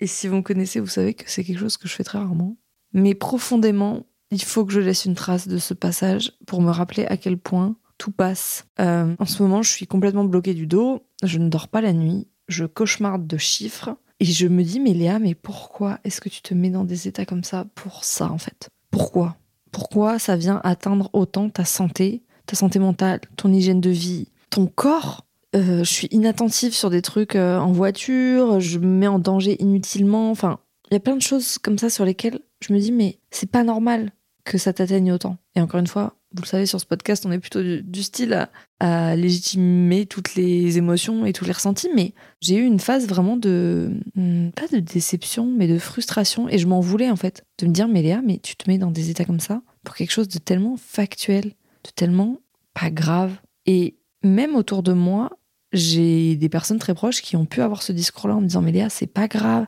Et 0.00 0.06
si 0.06 0.28
vous 0.28 0.36
me 0.36 0.42
connaissez, 0.42 0.80
vous 0.80 0.86
savez 0.86 1.14
que 1.14 1.24
c'est 1.26 1.44
quelque 1.44 1.58
chose 1.58 1.76
que 1.76 1.88
je 1.88 1.94
fais 1.94 2.04
très 2.04 2.18
rarement. 2.18 2.56
Mais 2.92 3.14
profondément, 3.14 4.06
il 4.30 4.42
faut 4.42 4.64
que 4.64 4.72
je 4.72 4.80
laisse 4.80 5.04
une 5.04 5.14
trace 5.14 5.48
de 5.48 5.58
ce 5.58 5.74
passage 5.74 6.32
pour 6.46 6.62
me 6.62 6.70
rappeler 6.70 7.04
à 7.06 7.16
quel 7.16 7.36
point 7.38 7.76
tout 7.98 8.10
passe. 8.10 8.64
Euh, 8.80 9.14
en 9.18 9.26
ce 9.26 9.42
moment, 9.42 9.62
je 9.62 9.70
suis 9.70 9.86
complètement 9.86 10.24
bloquée 10.24 10.54
du 10.54 10.66
dos, 10.66 11.02
je 11.22 11.38
ne 11.38 11.48
dors 11.48 11.68
pas 11.68 11.80
la 11.80 11.92
nuit, 11.92 12.28
je 12.48 12.64
cauchemarde 12.64 13.26
de 13.26 13.36
chiffres, 13.36 13.96
et 14.20 14.24
je 14.24 14.46
me 14.46 14.62
dis, 14.62 14.80
mais 14.80 14.92
Léa, 14.92 15.18
mais 15.18 15.34
pourquoi 15.34 15.98
est-ce 16.04 16.20
que 16.20 16.28
tu 16.28 16.42
te 16.42 16.54
mets 16.54 16.70
dans 16.70 16.84
des 16.84 17.08
états 17.08 17.26
comme 17.26 17.44
ça 17.44 17.66
pour 17.74 18.04
ça, 18.04 18.30
en 18.30 18.38
fait? 18.38 18.68
Pourquoi? 18.90 19.36
Pourquoi 19.72 20.18
ça 20.18 20.36
vient 20.36 20.60
atteindre 20.64 21.10
autant 21.12 21.48
ta 21.48 21.64
santé, 21.64 22.22
ta 22.46 22.56
santé 22.56 22.78
mentale, 22.78 23.20
ton 23.36 23.52
hygiène 23.52 23.80
de 23.80 23.90
vie, 23.90 24.28
ton 24.50 24.66
corps? 24.66 25.26
Euh, 25.54 25.84
Je 25.84 25.90
suis 25.90 26.08
inattentive 26.10 26.74
sur 26.74 26.90
des 26.90 27.02
trucs 27.02 27.34
euh, 27.36 27.58
en 27.58 27.72
voiture, 27.72 28.60
je 28.60 28.78
me 28.78 28.86
mets 28.86 29.06
en 29.06 29.18
danger 29.18 29.60
inutilement, 29.62 30.30
enfin, 30.30 30.60
il 30.90 30.94
y 30.94 30.96
a 30.96 31.00
plein 31.00 31.16
de 31.16 31.22
choses 31.22 31.58
comme 31.58 31.78
ça 31.78 31.90
sur 31.90 32.04
lesquelles 32.04 32.40
je 32.60 32.72
me 32.72 32.78
dis, 32.78 32.92
mais 32.92 33.18
c'est 33.30 33.50
pas 33.50 33.64
normal 33.64 34.12
que 34.44 34.58
ça 34.58 34.72
t'atteigne 34.72 35.12
autant. 35.12 35.36
Et 35.54 35.60
encore 35.60 35.80
une 35.80 35.86
fois, 35.86 36.16
vous 36.34 36.42
le 36.42 36.46
savez, 36.46 36.66
sur 36.66 36.80
ce 36.80 36.86
podcast, 36.86 37.26
on 37.26 37.32
est 37.32 37.38
plutôt 37.38 37.60
du, 37.62 38.02
style 38.02 38.48
à, 38.78 39.16
légitimer 39.16 40.06
toutes 40.06 40.34
les 40.36 40.78
émotions 40.78 41.26
et 41.26 41.32
tous 41.32 41.44
les 41.44 41.52
ressentis, 41.52 41.90
mais 41.94 42.14
j'ai 42.40 42.56
eu 42.56 42.64
une 42.64 42.78
phase 42.78 43.08
vraiment 43.08 43.36
de, 43.36 43.90
hmm, 44.14 44.50
pas 44.50 44.68
de 44.68 44.78
déception, 44.78 45.46
mais 45.46 45.66
de 45.66 45.78
frustration, 45.78 46.48
et 46.48 46.58
je 46.58 46.66
m'en 46.66 46.80
voulais 46.80 47.10
en 47.10 47.16
fait, 47.16 47.44
de 47.58 47.66
me 47.66 47.72
dire, 47.72 47.88
mais 47.88 48.02
Léa, 48.02 48.22
mais 48.22 48.38
tu 48.38 48.54
te 48.56 48.70
mets 48.70 48.78
dans 48.78 48.90
des 48.90 49.10
états 49.10 49.24
comme 49.24 49.40
ça 49.40 49.62
pour 49.84 49.96
quelque 49.96 50.12
chose 50.12 50.28
de 50.28 50.38
tellement 50.38 50.76
factuel, 50.76 51.44
de 51.44 51.90
tellement 51.94 52.38
pas 52.74 52.90
grave. 52.90 53.32
Et 53.66 53.96
même 54.22 54.54
autour 54.54 54.82
de 54.82 54.92
moi, 54.92 55.30
j'ai 55.72 56.36
des 56.36 56.48
personnes 56.48 56.78
très 56.78 56.94
proches 56.94 57.22
qui 57.22 57.36
ont 57.36 57.44
pu 57.44 57.62
avoir 57.62 57.82
ce 57.82 57.92
discours-là 57.92 58.36
en 58.36 58.40
me 58.40 58.46
disant 58.46 58.62
mais 58.62 58.72
Léa 58.72 58.88
c'est 58.88 59.06
pas 59.06 59.28
grave. 59.28 59.66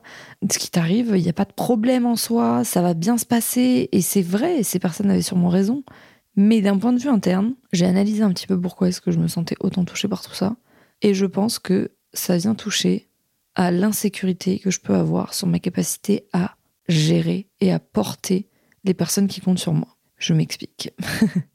Ce 0.49 0.59
qui 0.59 0.69
t'arrive 0.69 1.13
il 1.15 1.23
n'y 1.23 1.29
a 1.29 1.33
pas 1.33 1.45
de 1.45 1.53
problème 1.53 2.05
en 2.05 2.15
soi 2.15 2.63
ça 2.63 2.81
va 2.81 2.93
bien 2.93 3.17
se 3.17 3.25
passer. 3.25 3.89
Et 3.91 4.01
c'est 4.01 4.21
vrai 4.21 4.63
ces 4.63 4.79
personnes 4.79 5.09
avaient 5.09 5.21
sûrement 5.21 5.49
raison. 5.49 5.83
Mais 6.35 6.61
d'un 6.61 6.77
point 6.77 6.93
de 6.93 6.99
vue 6.99 7.09
interne 7.09 7.53
j'ai 7.71 7.85
analysé 7.85 8.23
un 8.23 8.31
petit 8.31 8.47
peu 8.47 8.59
pourquoi 8.59 8.89
est-ce 8.89 9.01
que 9.01 9.11
je 9.11 9.19
me 9.19 9.27
sentais 9.27 9.55
autant 9.59 9.85
touchée 9.85 10.07
par 10.07 10.21
tout 10.21 10.33
ça. 10.33 10.55
Et 11.01 11.13
je 11.13 11.25
pense 11.25 11.59
que 11.59 11.91
ça 12.13 12.37
vient 12.37 12.55
toucher 12.55 13.09
à 13.55 13.71
l'insécurité 13.71 14.59
que 14.59 14.71
je 14.71 14.79
peux 14.79 14.95
avoir 14.95 15.33
sur 15.33 15.47
ma 15.47 15.59
capacité 15.59 16.27
à 16.33 16.55
gérer 16.87 17.47
et 17.61 17.71
à 17.71 17.79
porter 17.79 18.49
les 18.83 18.93
personnes 18.93 19.27
qui 19.27 19.41
comptent 19.41 19.59
sur 19.59 19.73
moi. 19.73 19.97
Je 20.17 20.33
m'explique 20.33 20.91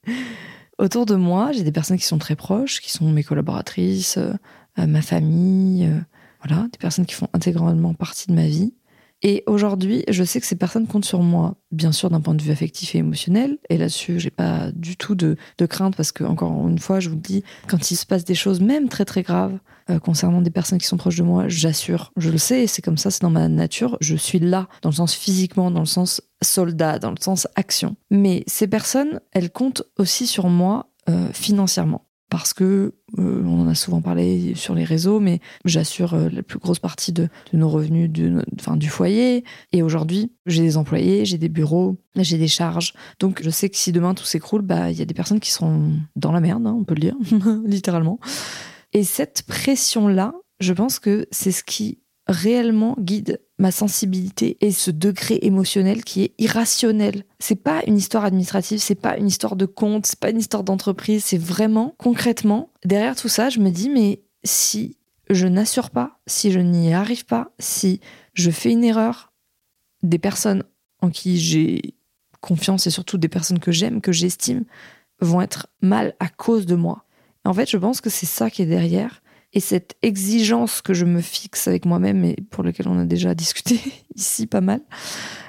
Autour 0.78 1.06
de 1.06 1.16
moi, 1.16 1.50
j'ai 1.50 1.64
des 1.64 1.72
personnes 1.72 1.98
qui 1.98 2.04
sont 2.04 2.18
très 2.18 2.36
proches, 2.36 2.80
qui 2.80 2.92
sont 2.92 3.10
mes 3.10 3.24
collaboratrices, 3.24 4.16
euh, 4.16 4.86
ma 4.86 5.02
famille, 5.02 5.86
euh, 5.86 5.98
voilà, 6.44 6.68
des 6.72 6.78
personnes 6.78 7.04
qui 7.04 7.14
font 7.14 7.26
intégralement 7.32 7.94
partie 7.94 8.28
de 8.28 8.34
ma 8.34 8.46
vie. 8.46 8.74
Et 9.22 9.42
aujourd'hui, 9.46 10.04
je 10.08 10.22
sais 10.22 10.40
que 10.40 10.46
ces 10.46 10.56
personnes 10.56 10.86
comptent 10.86 11.04
sur 11.04 11.22
moi, 11.22 11.56
bien 11.72 11.90
sûr 11.90 12.08
d'un 12.08 12.20
point 12.20 12.34
de 12.34 12.42
vue 12.42 12.52
affectif 12.52 12.94
et 12.94 12.98
émotionnel. 12.98 13.58
Et 13.68 13.76
là-dessus, 13.76 14.20
j'ai 14.20 14.30
pas 14.30 14.70
du 14.72 14.96
tout 14.96 15.16
de, 15.16 15.36
crainte 15.68 15.96
parce 15.96 16.12
que, 16.12 16.22
encore 16.22 16.68
une 16.68 16.78
fois, 16.78 17.00
je 17.00 17.08
vous 17.08 17.16
le 17.16 17.20
dis, 17.20 17.42
quand 17.66 17.90
il 17.90 17.96
se 17.96 18.06
passe 18.06 18.24
des 18.24 18.36
choses, 18.36 18.60
même 18.60 18.88
très 18.88 19.04
très 19.04 19.22
graves, 19.22 19.58
euh, 19.90 19.98
concernant 19.98 20.40
des 20.40 20.50
personnes 20.50 20.78
qui 20.78 20.86
sont 20.86 20.96
proches 20.96 21.16
de 21.16 21.24
moi, 21.24 21.48
j'assure, 21.48 22.12
je 22.16 22.30
le 22.30 22.38
sais, 22.38 22.66
c'est 22.66 22.82
comme 22.82 22.98
ça, 22.98 23.10
c'est 23.10 23.22
dans 23.22 23.30
ma 23.30 23.48
nature. 23.48 23.96
Je 24.00 24.14
suis 24.14 24.38
là, 24.38 24.68
dans 24.82 24.90
le 24.90 24.94
sens 24.94 25.14
physiquement, 25.14 25.70
dans 25.70 25.80
le 25.80 25.86
sens 25.86 26.22
soldat, 26.42 26.98
dans 26.98 27.10
le 27.10 27.16
sens 27.20 27.48
action. 27.56 27.96
Mais 28.10 28.44
ces 28.46 28.68
personnes, 28.68 29.20
elles 29.32 29.50
comptent 29.50 29.82
aussi 29.96 30.26
sur 30.26 30.48
moi 30.48 30.90
euh, 31.08 31.28
financièrement 31.32 32.07
parce 32.30 32.52
que 32.52 32.94
euh, 33.18 33.42
on 33.44 33.62
en 33.62 33.68
a 33.68 33.74
souvent 33.74 34.00
parlé 34.00 34.54
sur 34.54 34.74
les 34.74 34.84
réseaux, 34.84 35.20
mais 35.20 35.40
j'assure 35.64 36.14
euh, 36.14 36.28
la 36.30 36.42
plus 36.42 36.58
grosse 36.58 36.78
partie 36.78 37.12
de, 37.12 37.28
nos 37.52 37.68
revenus 37.68 38.10
du 38.10 38.88
foyer. 38.88 39.44
Et 39.72 39.82
aujourd'hui, 39.82 40.32
j'ai 40.46 40.62
des 40.62 40.76
employés, 40.76 41.24
j'ai 41.24 41.38
des 41.38 41.48
bureaux, 41.48 41.96
j'ai 42.16 42.38
des 42.38 42.48
charges. 42.48 42.92
Donc 43.18 43.42
je 43.42 43.50
sais 43.50 43.68
que 43.68 43.76
si 43.76 43.92
demain 43.92 44.14
tout 44.14 44.24
s'écroule, 44.24 44.62
bah 44.62 44.90
il 44.90 44.98
y 44.98 45.02
a 45.02 45.06
des 45.06 45.14
personnes 45.14 45.40
qui 45.40 45.50
seront 45.50 45.92
dans 46.16 46.32
la 46.32 46.40
merde, 46.40 46.66
hein, 46.66 46.76
on 46.78 46.84
peut 46.84 46.94
le 46.94 47.00
dire, 47.00 47.16
littéralement. 47.64 48.18
Et 48.92 49.04
cette 49.04 49.42
pression-là, 49.42 50.34
je 50.60 50.72
pense 50.72 50.98
que 50.98 51.26
c'est 51.30 51.52
ce 51.52 51.62
qui 51.62 51.98
réellement 52.28 52.94
guide 52.98 53.40
ma 53.58 53.70
sensibilité 53.70 54.56
et 54.60 54.70
ce 54.70 54.90
degré 54.90 55.38
émotionnel 55.42 56.04
qui 56.04 56.22
est 56.22 56.34
irrationnel. 56.38 57.24
C'est 57.38 57.62
pas 57.62 57.82
une 57.86 57.96
histoire 57.96 58.24
administrative, 58.24 58.78
c'est 58.78 58.94
pas 58.94 59.16
une 59.16 59.26
histoire 59.26 59.56
de 59.56 59.66
compte, 59.66 60.06
c'est 60.06 60.18
pas 60.18 60.30
une 60.30 60.38
histoire 60.38 60.62
d'entreprise, 60.62 61.24
c'est 61.24 61.38
vraiment 61.38 61.94
concrètement 61.98 62.70
derrière 62.84 63.16
tout 63.16 63.28
ça, 63.28 63.48
je 63.48 63.60
me 63.60 63.70
dis 63.70 63.88
mais 63.88 64.22
si 64.44 64.96
je 65.30 65.46
n'assure 65.46 65.90
pas, 65.90 66.20
si 66.26 66.52
je 66.52 66.60
n'y 66.60 66.92
arrive 66.92 67.24
pas, 67.24 67.50
si 67.58 68.00
je 68.34 68.50
fais 68.50 68.70
une 68.70 68.84
erreur, 68.84 69.32
des 70.02 70.18
personnes 70.18 70.62
en 71.00 71.10
qui 71.10 71.38
j'ai 71.38 71.94
confiance 72.40 72.86
et 72.86 72.90
surtout 72.90 73.18
des 73.18 73.28
personnes 73.28 73.58
que 73.58 73.72
j'aime, 73.72 74.00
que 74.00 74.12
j'estime, 74.12 74.64
vont 75.20 75.40
être 75.40 75.66
mal 75.80 76.14
à 76.20 76.28
cause 76.28 76.66
de 76.66 76.76
moi. 76.76 77.04
En 77.44 77.52
fait, 77.52 77.68
je 77.68 77.76
pense 77.76 78.00
que 78.00 78.10
c'est 78.10 78.26
ça 78.26 78.50
qui 78.50 78.62
est 78.62 78.66
derrière 78.66 79.22
et 79.52 79.60
cette 79.60 79.96
exigence 80.02 80.82
que 80.82 80.94
je 80.94 81.04
me 81.04 81.20
fixe 81.20 81.68
avec 81.68 81.86
moi-même 81.86 82.24
et 82.24 82.36
pour 82.50 82.62
laquelle 82.62 82.88
on 82.88 82.98
a 82.98 83.04
déjà 83.04 83.34
discuté 83.34 83.80
ici 84.14 84.46
pas 84.46 84.60
mal. 84.60 84.80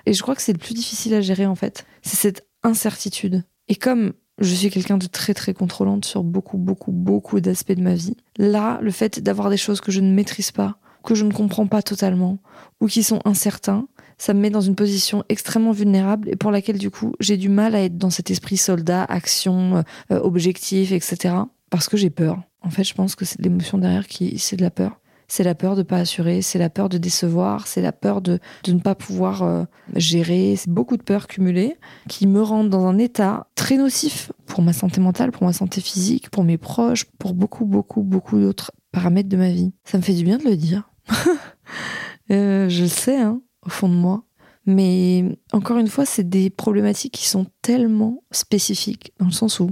Et 0.05 0.13
je 0.13 0.21
crois 0.21 0.35
que 0.35 0.41
c'est 0.41 0.53
le 0.53 0.59
plus 0.59 0.73
difficile 0.73 1.13
à 1.13 1.21
gérer 1.21 1.45
en 1.45 1.55
fait. 1.55 1.85
C'est 2.01 2.17
cette 2.17 2.47
incertitude. 2.63 3.43
Et 3.67 3.75
comme 3.75 4.13
je 4.39 4.53
suis 4.53 4.69
quelqu'un 4.69 4.97
de 4.97 5.07
très 5.07 5.33
très 5.33 5.53
contrôlante 5.53 6.05
sur 6.05 6.23
beaucoup 6.23 6.57
beaucoup 6.57 6.91
beaucoup 6.91 7.41
d'aspects 7.41 7.73
de 7.73 7.81
ma 7.81 7.95
vie, 7.95 8.15
là, 8.37 8.79
le 8.81 8.91
fait 8.91 9.19
d'avoir 9.19 9.49
des 9.49 9.57
choses 9.57 9.81
que 9.81 9.91
je 9.91 9.99
ne 9.99 10.13
maîtrise 10.13 10.51
pas, 10.51 10.79
que 11.03 11.13
je 11.15 11.25
ne 11.25 11.31
comprends 11.31 11.67
pas 11.67 11.81
totalement, 11.81 12.39
ou 12.79 12.87
qui 12.87 13.03
sont 13.03 13.19
incertains, 13.25 13.87
ça 14.17 14.33
me 14.33 14.39
met 14.39 14.49
dans 14.49 14.61
une 14.61 14.75
position 14.75 15.23
extrêmement 15.29 15.71
vulnérable 15.71 16.29
et 16.29 16.35
pour 16.35 16.51
laquelle 16.51 16.77
du 16.77 16.89
coup 16.89 17.13
j'ai 17.19 17.37
du 17.37 17.49
mal 17.49 17.75
à 17.75 17.83
être 17.83 17.97
dans 17.97 18.09
cet 18.09 18.31
esprit 18.31 18.57
soldat, 18.57 19.03
action, 19.03 19.83
euh, 20.11 20.19
objectif, 20.19 20.91
etc. 20.91 21.35
Parce 21.69 21.87
que 21.87 21.97
j'ai 21.97 22.09
peur. 22.09 22.41
En 22.61 22.69
fait, 22.69 22.83
je 22.83 22.93
pense 22.93 23.15
que 23.15 23.25
c'est 23.25 23.41
l'émotion 23.41 23.77
derrière 23.77 24.07
qui 24.07 24.37
c'est 24.39 24.55
de 24.55 24.61
la 24.61 24.71
peur. 24.71 24.99
C'est 25.31 25.43
la 25.43 25.53
peur 25.53 25.75
de 25.75 25.83
pas 25.83 25.97
assurer, 25.97 26.41
c'est 26.41 26.57
la 26.57 26.71
peur 26.71 26.89
de 26.89 26.97
décevoir, 26.97 27.67
c'est 27.67 27.83
la 27.83 27.91
peur 27.91 28.19
de, 28.19 28.39
de 28.63 28.73
ne 28.73 28.79
pas 28.79 28.95
pouvoir 28.95 29.43
euh, 29.43 29.63
gérer. 29.95 30.55
C'est 30.55 30.71
beaucoup 30.71 30.97
de 30.97 31.03
peurs 31.03 31.27
cumulées 31.27 31.77
qui 32.07 32.25
me 32.25 32.41
rendent 32.41 32.69
dans 32.69 32.87
un 32.87 32.97
état 32.97 33.47
très 33.53 33.77
nocif 33.77 34.31
pour 34.47 34.63
ma 34.63 34.73
santé 34.73 34.99
mentale, 34.99 35.31
pour 35.31 35.43
ma 35.43 35.53
santé 35.53 35.81
physique, 35.81 36.31
pour 36.31 36.43
mes 36.43 36.57
proches, 36.57 37.05
pour 37.19 37.35
beaucoup, 37.35 37.65
beaucoup, 37.65 38.01
beaucoup 38.01 38.39
d'autres 38.39 38.71
paramètres 38.91 39.29
de 39.29 39.37
ma 39.37 39.51
vie. 39.51 39.71
Ça 39.83 39.99
me 39.99 40.03
fait 40.03 40.15
du 40.15 40.23
bien 40.23 40.39
de 40.39 40.45
le 40.45 40.55
dire. 40.55 40.89
euh, 42.31 42.67
je 42.67 42.81
le 42.81 42.89
sais, 42.89 43.17
hein, 43.17 43.39
au 43.63 43.69
fond 43.69 43.87
de 43.87 43.93
moi. 43.93 44.23
Mais 44.65 45.39
encore 45.51 45.77
une 45.77 45.87
fois, 45.87 46.05
c'est 46.05 46.27
des 46.27 46.49
problématiques 46.49 47.13
qui 47.13 47.27
sont 47.27 47.45
tellement 47.61 48.23
spécifiques, 48.31 49.13
dans 49.19 49.27
le 49.27 49.31
sens 49.31 49.59
où 49.59 49.71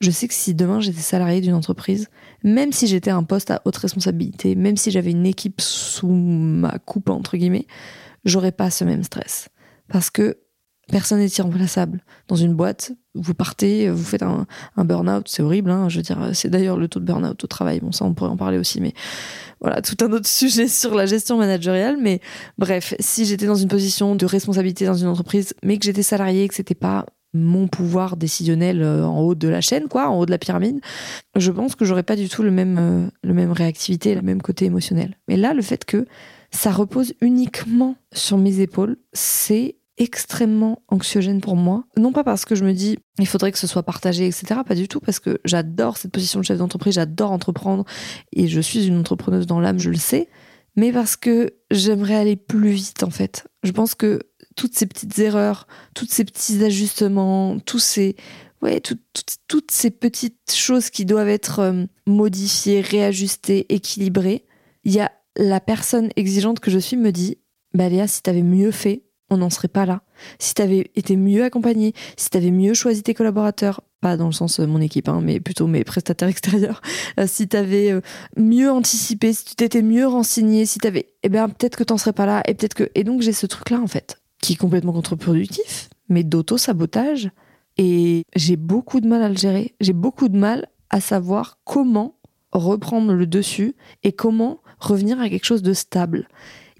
je 0.00 0.10
sais 0.10 0.28
que 0.28 0.34
si 0.34 0.54
demain 0.54 0.80
j'étais 0.80 1.00
salarié 1.00 1.40
d'une 1.40 1.54
entreprise, 1.54 2.08
même 2.42 2.72
si 2.72 2.86
j'étais 2.86 3.10
un 3.10 3.22
poste 3.22 3.50
à 3.50 3.60
haute 3.64 3.76
responsabilité, 3.76 4.54
même 4.54 4.76
si 4.76 4.90
j'avais 4.90 5.10
une 5.10 5.26
équipe 5.26 5.60
sous 5.60 6.08
ma 6.08 6.78
coupe, 6.78 7.10
entre 7.10 7.36
guillemets, 7.36 7.66
j'aurais 8.24 8.52
pas 8.52 8.70
ce 8.70 8.84
même 8.84 9.02
stress. 9.02 9.48
Parce 9.88 10.10
que 10.10 10.38
personne 10.90 11.18
n'est 11.18 11.26
irremplaçable. 11.26 12.02
Dans 12.28 12.36
une 12.36 12.54
boîte, 12.54 12.92
vous 13.14 13.34
partez, 13.34 13.90
vous 13.90 14.02
faites 14.02 14.22
un, 14.22 14.46
burn-out, 14.76 15.28
c'est 15.28 15.42
horrible, 15.42 15.70
hein, 15.70 15.88
je 15.88 16.00
veux 16.00 16.34
c'est 16.34 16.48
d'ailleurs 16.48 16.78
le 16.78 16.88
taux 16.88 17.00
de 17.00 17.04
burn-out 17.04 17.42
au 17.42 17.46
travail, 17.46 17.80
bon 17.80 17.92
ça 17.92 18.04
on 18.04 18.14
pourrait 18.14 18.30
en 18.30 18.36
parler 18.36 18.58
aussi, 18.58 18.80
mais 18.80 18.94
voilà, 19.60 19.82
tout 19.82 19.96
un 20.02 20.12
autre 20.12 20.28
sujet 20.28 20.66
sur 20.66 20.94
la 20.94 21.06
gestion 21.06 21.36
managériale, 21.36 21.98
mais 22.00 22.20
bref, 22.56 22.94
si 23.00 23.26
j'étais 23.26 23.46
dans 23.46 23.54
une 23.54 23.68
position 23.68 24.16
de 24.16 24.26
responsabilité 24.26 24.86
dans 24.86 24.94
une 24.94 25.08
entreprise, 25.08 25.54
mais 25.62 25.78
que 25.78 25.84
j'étais 25.84 26.02
salarié, 26.02 26.48
que 26.48 26.54
c'était 26.54 26.74
pas 26.74 27.06
mon 27.32 27.68
pouvoir 27.68 28.16
décisionnel 28.16 28.82
euh, 28.82 29.04
en 29.04 29.20
haut 29.20 29.34
de 29.34 29.48
la 29.48 29.60
chaîne, 29.60 29.88
quoi, 29.88 30.08
en 30.08 30.18
haut 30.18 30.26
de 30.26 30.30
la 30.30 30.38
pyramide, 30.38 30.80
je 31.36 31.50
pense 31.50 31.74
que 31.74 31.84
j'aurais 31.84 32.02
pas 32.02 32.16
du 32.16 32.28
tout 32.28 32.42
le 32.42 32.50
même, 32.50 32.78
euh, 32.78 33.06
le 33.22 33.34
même 33.34 33.52
réactivité, 33.52 34.14
le 34.14 34.22
même 34.22 34.42
côté 34.42 34.64
émotionnel. 34.64 35.16
Mais 35.28 35.36
là, 35.36 35.54
le 35.54 35.62
fait 35.62 35.84
que 35.84 36.06
ça 36.50 36.72
repose 36.72 37.14
uniquement 37.20 37.96
sur 38.12 38.36
mes 38.36 38.60
épaules, 38.60 38.96
c'est 39.12 39.76
extrêmement 40.00 40.82
anxiogène 40.88 41.40
pour 41.40 41.56
moi. 41.56 41.84
Non 41.96 42.10
pas 42.10 42.24
parce 42.24 42.46
que 42.46 42.54
je 42.54 42.64
me 42.64 42.72
dis 42.72 42.98
il 43.18 43.26
faudrait 43.26 43.52
que 43.52 43.58
ce 43.58 43.66
soit 43.66 43.82
partagé, 43.82 44.26
etc. 44.26 44.60
Pas 44.66 44.74
du 44.74 44.88
tout, 44.88 44.98
parce 44.98 45.20
que 45.20 45.38
j'adore 45.44 45.98
cette 45.98 46.10
position 46.10 46.40
de 46.40 46.44
chef 46.44 46.58
d'entreprise, 46.58 46.94
j'adore 46.94 47.32
entreprendre 47.32 47.84
et 48.32 48.48
je 48.48 48.60
suis 48.60 48.86
une 48.86 48.98
entrepreneuse 48.98 49.46
dans 49.46 49.60
l'âme, 49.60 49.78
je 49.78 49.90
le 49.90 49.96
sais. 49.96 50.28
Mais 50.74 50.90
parce 50.90 51.16
que 51.16 51.50
j'aimerais 51.70 52.14
aller 52.14 52.36
plus 52.36 52.70
vite 52.70 53.02
en 53.02 53.10
fait. 53.10 53.46
Je 53.62 53.72
pense 53.72 53.94
que 53.94 54.20
toutes 54.60 54.76
ces 54.76 54.84
petites 54.84 55.18
erreurs, 55.18 55.66
tous 55.94 56.04
ces 56.04 56.22
petits 56.22 56.62
ajustements, 56.62 57.58
tous 57.60 57.78
ces 57.78 58.14
ouais, 58.60 58.78
toutes 58.80 59.70
ces 59.70 59.90
petites 59.90 60.52
choses 60.52 60.90
qui 60.90 61.06
doivent 61.06 61.30
être 61.30 61.60
euh, 61.60 61.86
modifiées, 62.06 62.82
réajustées, 62.82 63.64
équilibrées, 63.70 64.44
il 64.84 64.92
y 64.92 65.00
a 65.00 65.12
la 65.38 65.60
personne 65.60 66.10
exigeante 66.14 66.60
que 66.60 66.70
je 66.70 66.78
suis 66.78 66.98
me 66.98 67.10
dit, 67.10 67.38
bah 67.72 67.88
Léa, 67.88 68.06
si 68.06 68.20
t'avais 68.20 68.42
mieux 68.42 68.70
fait, 68.70 69.04
on 69.30 69.38
n'en 69.38 69.48
serait 69.48 69.68
pas 69.68 69.86
là. 69.86 70.02
Si 70.38 70.52
t'avais 70.52 70.90
été 70.94 71.16
mieux 71.16 71.44
accompagné, 71.44 71.94
si 72.18 72.28
t'avais 72.28 72.50
mieux 72.50 72.74
choisi 72.74 73.02
tes 73.02 73.14
collaborateurs, 73.14 73.80
pas 74.00 74.16
dans 74.16 74.26
le 74.26 74.32
sens 74.32 74.60
euh, 74.60 74.66
mon 74.66 74.80
équipe, 74.80 75.08
hein, 75.08 75.20
mais 75.22 75.40
plutôt 75.40 75.66
mes 75.66 75.84
prestataires 75.84 76.28
extérieurs, 76.28 76.82
euh, 77.18 77.26
si 77.26 77.48
t'avais 77.48 77.92
euh, 77.92 78.00
mieux 78.36 78.70
anticipé, 78.70 79.32
si 79.32 79.44
tu 79.44 79.54
t'étais 79.54 79.82
mieux 79.82 80.06
renseigné, 80.06 80.66
si 80.66 80.78
t'avais, 80.78 81.14
eh 81.22 81.28
ben 81.28 81.48
peut-être 81.48 81.76
que 81.76 81.84
t'en 81.84 81.98
serais 81.98 82.12
pas 82.12 82.26
là, 82.26 82.42
et 82.46 82.54
peut-être 82.54 82.74
que, 82.74 82.90
et 82.94 83.04
donc 83.04 83.22
j'ai 83.22 83.32
ce 83.32 83.46
truc-là 83.46 83.80
en 83.80 83.86
fait, 83.86 84.20
qui 84.40 84.54
est 84.54 84.56
complètement 84.56 84.92
contre-productif, 84.92 85.90
mais 86.08 86.24
d'auto-sabotage, 86.24 87.30
et 87.78 88.24
j'ai 88.36 88.56
beaucoup 88.56 89.00
de 89.00 89.08
mal 89.08 89.22
à 89.22 89.28
le 89.28 89.36
gérer. 89.36 89.74
J'ai 89.80 89.94
beaucoup 89.94 90.28
de 90.28 90.36
mal 90.36 90.68
à 90.90 91.00
savoir 91.00 91.58
comment 91.64 92.16
reprendre 92.52 93.14
le 93.14 93.26
dessus 93.26 93.74
et 94.02 94.12
comment 94.12 94.60
revenir 94.78 95.20
à 95.20 95.30
quelque 95.30 95.46
chose 95.46 95.62
de 95.62 95.72
stable. 95.72 96.28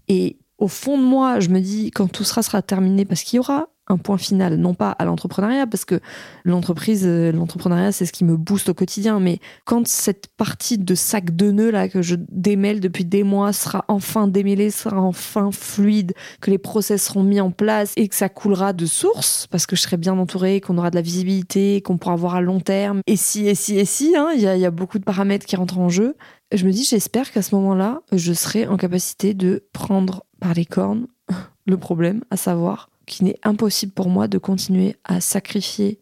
Et 0.08 0.36
au 0.58 0.68
fond 0.68 0.98
de 0.98 1.02
moi, 1.02 1.40
je 1.40 1.48
me 1.48 1.60
dis, 1.60 1.90
quand 1.90 2.08
tout 2.08 2.24
sera, 2.24 2.42
sera 2.42 2.60
terminé, 2.60 3.06
parce 3.06 3.22
qu'il 3.22 3.38
y 3.38 3.40
aura 3.40 3.69
un 3.90 3.98
point 3.98 4.18
final, 4.18 4.56
non 4.56 4.74
pas 4.74 4.90
à 4.90 5.04
l'entrepreneuriat, 5.04 5.66
parce 5.66 5.84
que 5.84 6.00
l'entreprise, 6.44 7.04
euh, 7.06 7.32
l'entrepreneuriat, 7.32 7.92
c'est 7.92 8.06
ce 8.06 8.12
qui 8.12 8.24
me 8.24 8.36
booste 8.36 8.68
au 8.68 8.74
quotidien, 8.74 9.20
mais 9.20 9.38
quand 9.64 9.86
cette 9.86 10.28
partie 10.28 10.78
de 10.78 10.94
sac 10.94 11.34
de 11.34 11.50
nœuds 11.50 11.70
là 11.70 11.88
que 11.88 12.02
je 12.02 12.16
démêle 12.30 12.80
depuis 12.80 13.04
des 13.04 13.22
mois 13.22 13.52
sera 13.52 13.84
enfin 13.88 14.28
démêlée, 14.28 14.70
sera 14.70 15.00
enfin 15.00 15.50
fluide, 15.52 16.14
que 16.40 16.50
les 16.50 16.58
process 16.58 17.04
seront 17.04 17.22
mis 17.22 17.40
en 17.40 17.50
place 17.50 17.92
et 17.96 18.08
que 18.08 18.14
ça 18.14 18.28
coulera 18.28 18.72
de 18.72 18.86
source, 18.86 19.46
parce 19.50 19.66
que 19.66 19.76
je 19.76 19.82
serai 19.82 19.96
bien 19.96 20.16
entourée, 20.18 20.60
qu'on 20.60 20.78
aura 20.78 20.90
de 20.90 20.96
la 20.96 21.02
visibilité, 21.02 21.82
qu'on 21.82 21.98
pourra 21.98 22.16
voir 22.16 22.36
à 22.36 22.40
long 22.40 22.60
terme, 22.60 23.00
et 23.06 23.16
si, 23.16 23.46
et 23.46 23.54
si, 23.54 23.78
et 23.78 23.84
si, 23.84 24.14
hein, 24.16 24.28
il 24.34 24.40
y, 24.40 24.46
a, 24.46 24.56
y 24.56 24.66
a 24.66 24.70
beaucoup 24.70 24.98
de 24.98 25.04
paramètres 25.04 25.46
qui 25.46 25.56
rentrent 25.56 25.78
en 25.78 25.88
jeu. 25.88 26.16
Je 26.52 26.66
me 26.66 26.72
dis, 26.72 26.84
j'espère 26.84 27.30
qu'à 27.30 27.42
ce 27.42 27.54
moment-là, 27.54 28.02
je 28.12 28.32
serai 28.32 28.66
en 28.66 28.76
capacité 28.76 29.34
de 29.34 29.68
prendre 29.72 30.24
par 30.40 30.54
les 30.54 30.64
cornes 30.64 31.06
le 31.66 31.76
problème, 31.76 32.24
à 32.30 32.36
savoir 32.36 32.89
qu'il 33.10 33.26
n'est 33.26 33.38
impossible 33.42 33.92
pour 33.92 34.08
moi 34.08 34.28
de 34.28 34.38
continuer 34.38 34.96
à 35.04 35.20
sacrifier 35.20 35.98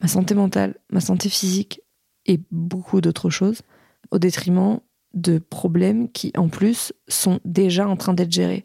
ma 0.00 0.06
santé 0.06 0.34
mentale, 0.34 0.76
ma 0.90 1.00
santé 1.00 1.28
physique 1.28 1.82
et 2.24 2.40
beaucoup 2.52 3.00
d'autres 3.00 3.30
choses 3.30 3.62
au 4.12 4.18
détriment 4.18 4.78
de 5.12 5.38
problèmes 5.38 6.10
qui 6.10 6.32
en 6.36 6.48
plus 6.48 6.92
sont 7.08 7.40
déjà 7.44 7.88
en 7.88 7.96
train 7.96 8.14
d'être 8.14 8.30
gérés. 8.30 8.64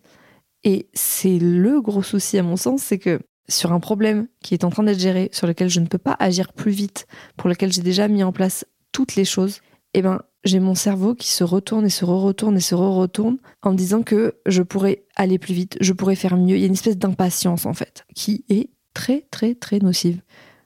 Et 0.63 0.88
c'est 0.93 1.39
le 1.39 1.81
gros 1.81 2.03
souci 2.03 2.38
à 2.38 2.43
mon 2.43 2.55
sens, 2.55 2.83
c'est 2.83 2.99
que 2.99 3.19
sur 3.49 3.73
un 3.73 3.79
problème 3.79 4.27
qui 4.43 4.53
est 4.53 4.63
en 4.63 4.69
train 4.69 4.83
d'être 4.83 4.99
géré, 4.99 5.29
sur 5.33 5.47
lequel 5.47 5.69
je 5.69 5.79
ne 5.79 5.88
peux 5.88 5.97
pas 5.97 6.15
agir 6.19 6.53
plus 6.53 6.71
vite, 6.71 7.07
pour 7.36 7.49
lequel 7.49 7.73
j'ai 7.73 7.81
déjà 7.81 8.07
mis 8.07 8.23
en 8.23 8.31
place 8.31 8.65
toutes 8.91 9.15
les 9.15 9.25
choses, 9.25 9.62
eh 9.95 10.03
ben 10.03 10.21
j'ai 10.47 10.60
mon 10.60 10.75
cerveau 10.75 11.15
qui 11.15 11.31
se 11.31 11.43
retourne 11.43 11.86
et 11.86 11.89
se 11.89 12.05
re-retourne 12.05 12.57
et 12.57 12.62
se 12.62 12.75
re-retourne 12.75 13.38
en 13.62 13.73
disant 13.73 14.03
que 14.03 14.36
je 14.45 14.63
pourrais 14.63 15.03
aller 15.15 15.38
plus 15.38 15.53
vite, 15.53 15.77
je 15.81 15.93
pourrais 15.93 16.15
faire 16.15 16.38
mieux. 16.38 16.55
Il 16.55 16.62
y 16.62 16.63
a 16.63 16.67
une 16.67 16.73
espèce 16.73 16.97
d'impatience 16.97 17.65
en 17.65 17.73
fait 17.73 18.05
qui 18.15 18.45
est 18.49 18.69
très 18.93 19.27
très 19.31 19.55
très 19.55 19.79
nocive. 19.79 20.21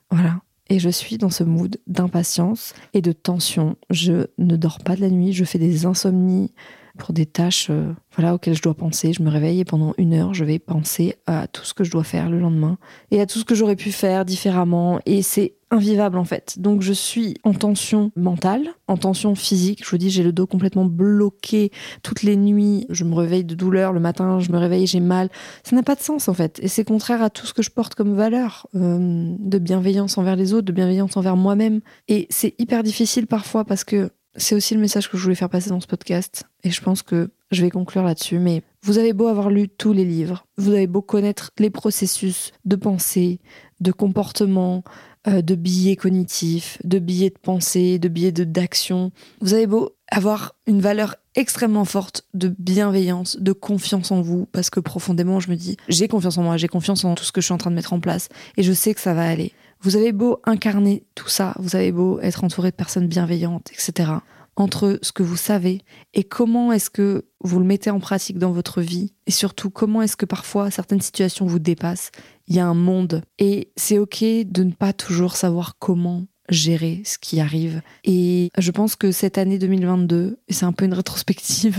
Voilà. 0.09 0.41
Et 0.69 0.79
je 0.79 0.89
suis 0.89 1.17
dans 1.17 1.29
ce 1.29 1.43
mood 1.43 1.77
d'impatience 1.87 2.73
et 2.93 3.01
de 3.01 3.11
tension. 3.11 3.75
Je 3.89 4.27
ne 4.37 4.55
dors 4.55 4.79
pas 4.79 4.95
de 4.95 5.01
la 5.01 5.09
nuit, 5.09 5.33
je 5.33 5.43
fais 5.43 5.59
des 5.59 5.85
insomnies 5.85 6.53
pour 6.97 7.13
des 7.13 7.25
tâches 7.25 7.67
euh, 7.69 7.93
voilà, 8.15 8.33
auxquelles 8.35 8.55
je 8.55 8.61
dois 8.61 8.73
penser. 8.73 9.13
Je 9.13 9.23
me 9.23 9.29
réveille 9.29 9.59
et 9.59 9.65
pendant 9.65 9.93
une 9.97 10.13
heure, 10.13 10.33
je 10.33 10.43
vais 10.43 10.59
penser 10.59 11.15
à 11.27 11.47
tout 11.47 11.63
ce 11.63 11.73
que 11.73 11.83
je 11.83 11.91
dois 11.91 12.03
faire 12.03 12.29
le 12.29 12.39
lendemain 12.39 12.77
et 13.11 13.21
à 13.21 13.25
tout 13.25 13.39
ce 13.39 13.45
que 13.45 13.55
j'aurais 13.55 13.75
pu 13.75 13.91
faire 13.91 14.25
différemment. 14.25 14.99
Et 15.05 15.21
c'est 15.21 15.55
invivable 15.71 16.17
en 16.17 16.25
fait. 16.25 16.59
Donc 16.59 16.81
je 16.81 16.91
suis 16.91 17.35
en 17.43 17.53
tension 17.53 18.11
mentale, 18.15 18.67
en 18.87 18.97
tension 18.97 19.35
physique. 19.35 19.83
Je 19.85 19.89
vous 19.89 19.97
dis, 19.97 20.09
j'ai 20.09 20.23
le 20.23 20.33
dos 20.33 20.45
complètement 20.45 20.85
bloqué 20.85 21.71
toutes 22.03 22.23
les 22.23 22.35
nuits. 22.35 22.85
Je 22.89 23.05
me 23.05 23.15
réveille 23.15 23.45
de 23.45 23.55
douleur 23.55 23.93
le 23.93 24.01
matin, 24.01 24.39
je 24.39 24.51
me 24.51 24.57
réveille, 24.57 24.85
j'ai 24.85 24.99
mal. 24.99 25.29
Ça 25.63 25.75
n'a 25.75 25.83
pas 25.83 25.95
de 25.95 26.01
sens 26.01 26.27
en 26.27 26.33
fait. 26.33 26.59
Et 26.61 26.67
c'est 26.67 26.83
contraire 26.83 27.23
à 27.23 27.29
tout 27.29 27.45
ce 27.45 27.53
que 27.53 27.63
je 27.63 27.71
porte 27.71 27.95
comme 27.95 28.13
valeur 28.13 28.67
euh, 28.75 29.33
de 29.39 29.57
bienveillance 29.57 30.17
envers 30.17 30.35
les 30.35 30.53
autres, 30.53 30.65
de 30.65 30.73
bienveillance 30.73 31.15
envers 31.15 31.37
moi-même. 31.37 31.79
Et 32.09 32.27
c'est 32.29 32.53
hyper 32.59 32.83
difficile 32.83 33.27
parfois 33.27 33.63
parce 33.63 33.85
que 33.85 34.11
c'est 34.35 34.55
aussi 34.55 34.73
le 34.73 34.81
message 34.81 35.09
que 35.09 35.17
je 35.17 35.23
voulais 35.23 35.35
faire 35.35 35.49
passer 35.49 35.69
dans 35.69 35.79
ce 35.79 35.87
podcast. 35.87 36.45
Et 36.63 36.71
je 36.71 36.81
pense 36.81 37.01
que 37.01 37.29
je 37.51 37.61
vais 37.61 37.69
conclure 37.69 38.03
là-dessus. 38.03 38.39
Mais 38.39 38.63
vous 38.83 38.97
avez 38.97 39.13
beau 39.13 39.27
avoir 39.27 39.49
lu 39.49 39.67
tous 39.69 39.93
les 39.93 40.05
livres, 40.05 40.45
vous 40.57 40.71
avez 40.71 40.87
beau 40.87 41.01
connaître 41.01 41.51
les 41.59 41.69
processus 41.69 42.51
de 42.65 42.75
pensée, 42.75 43.39
de 43.79 43.91
comportement, 43.91 44.83
euh, 45.27 45.41
de 45.41 45.53
billets 45.55 45.95
cognitifs, 45.95 46.79
de 46.83 46.97
billets 46.97 47.29
de 47.29 47.39
pensée, 47.39 47.99
de 47.99 48.07
billets 48.07 48.31
d'action. 48.31 49.11
Vous 49.41 49.53
avez 49.53 49.67
beau 49.67 49.91
avoir 50.09 50.55
une 50.67 50.81
valeur 50.81 51.15
extrêmement 51.35 51.85
forte 51.85 52.23
de 52.33 52.53
bienveillance, 52.57 53.37
de 53.39 53.53
confiance 53.53 54.11
en 54.11 54.21
vous, 54.21 54.47
parce 54.51 54.69
que 54.69 54.79
profondément, 54.79 55.39
je 55.39 55.49
me 55.49 55.55
dis, 55.55 55.77
j'ai 55.87 56.07
confiance 56.07 56.37
en 56.37 56.43
moi, 56.43 56.57
j'ai 56.57 56.67
confiance 56.67 57.05
en 57.05 57.15
tout 57.15 57.23
ce 57.23 57.31
que 57.31 57.39
je 57.39 57.45
suis 57.45 57.53
en 57.53 57.57
train 57.57 57.69
de 57.69 57.75
mettre 57.75 57.93
en 57.93 57.99
place, 57.99 58.27
et 58.57 58.63
je 58.63 58.73
sais 58.73 58.93
que 58.93 58.99
ça 58.99 59.13
va 59.13 59.27
aller. 59.27 59.53
Vous 59.83 59.95
avez 59.95 60.11
beau 60.11 60.39
incarner 60.45 61.03
tout 61.15 61.27
ça, 61.27 61.55
vous 61.57 61.75
avez 61.75 61.91
beau 61.91 62.19
être 62.19 62.43
entouré 62.43 62.69
de 62.69 62.75
personnes 62.75 63.07
bienveillantes, 63.07 63.71
etc. 63.71 64.11
Entre 64.55 64.99
ce 65.01 65.11
que 65.11 65.23
vous 65.23 65.37
savez 65.37 65.81
et 66.13 66.23
comment 66.23 66.71
est-ce 66.71 66.91
que 66.91 67.25
vous 67.39 67.57
le 67.57 67.65
mettez 67.65 67.89
en 67.89 67.99
pratique 67.99 68.37
dans 68.37 68.51
votre 68.51 68.81
vie, 68.81 69.13
et 69.25 69.31
surtout 69.31 69.71
comment 69.71 70.03
est-ce 70.03 70.17
que 70.17 70.27
parfois 70.27 70.69
certaines 70.69 71.01
situations 71.01 71.47
vous 71.47 71.57
dépassent, 71.57 72.11
il 72.47 72.55
y 72.55 72.59
a 72.59 72.67
un 72.67 72.75
monde. 72.75 73.23
Et 73.39 73.71
c'est 73.75 73.97
ok 73.97 74.23
de 74.45 74.63
ne 74.63 74.71
pas 74.71 74.93
toujours 74.93 75.35
savoir 75.35 75.77
comment 75.79 76.27
gérer 76.49 77.01
ce 77.05 77.17
qui 77.17 77.39
arrive. 77.39 77.81
Et 78.03 78.51
je 78.57 78.71
pense 78.71 78.95
que 78.95 79.11
cette 79.11 79.37
année 79.37 79.57
2022, 79.57 80.37
et 80.47 80.53
c'est 80.53 80.65
un 80.65 80.73
peu 80.73 80.85
une 80.85 80.93
rétrospective, 80.93 81.77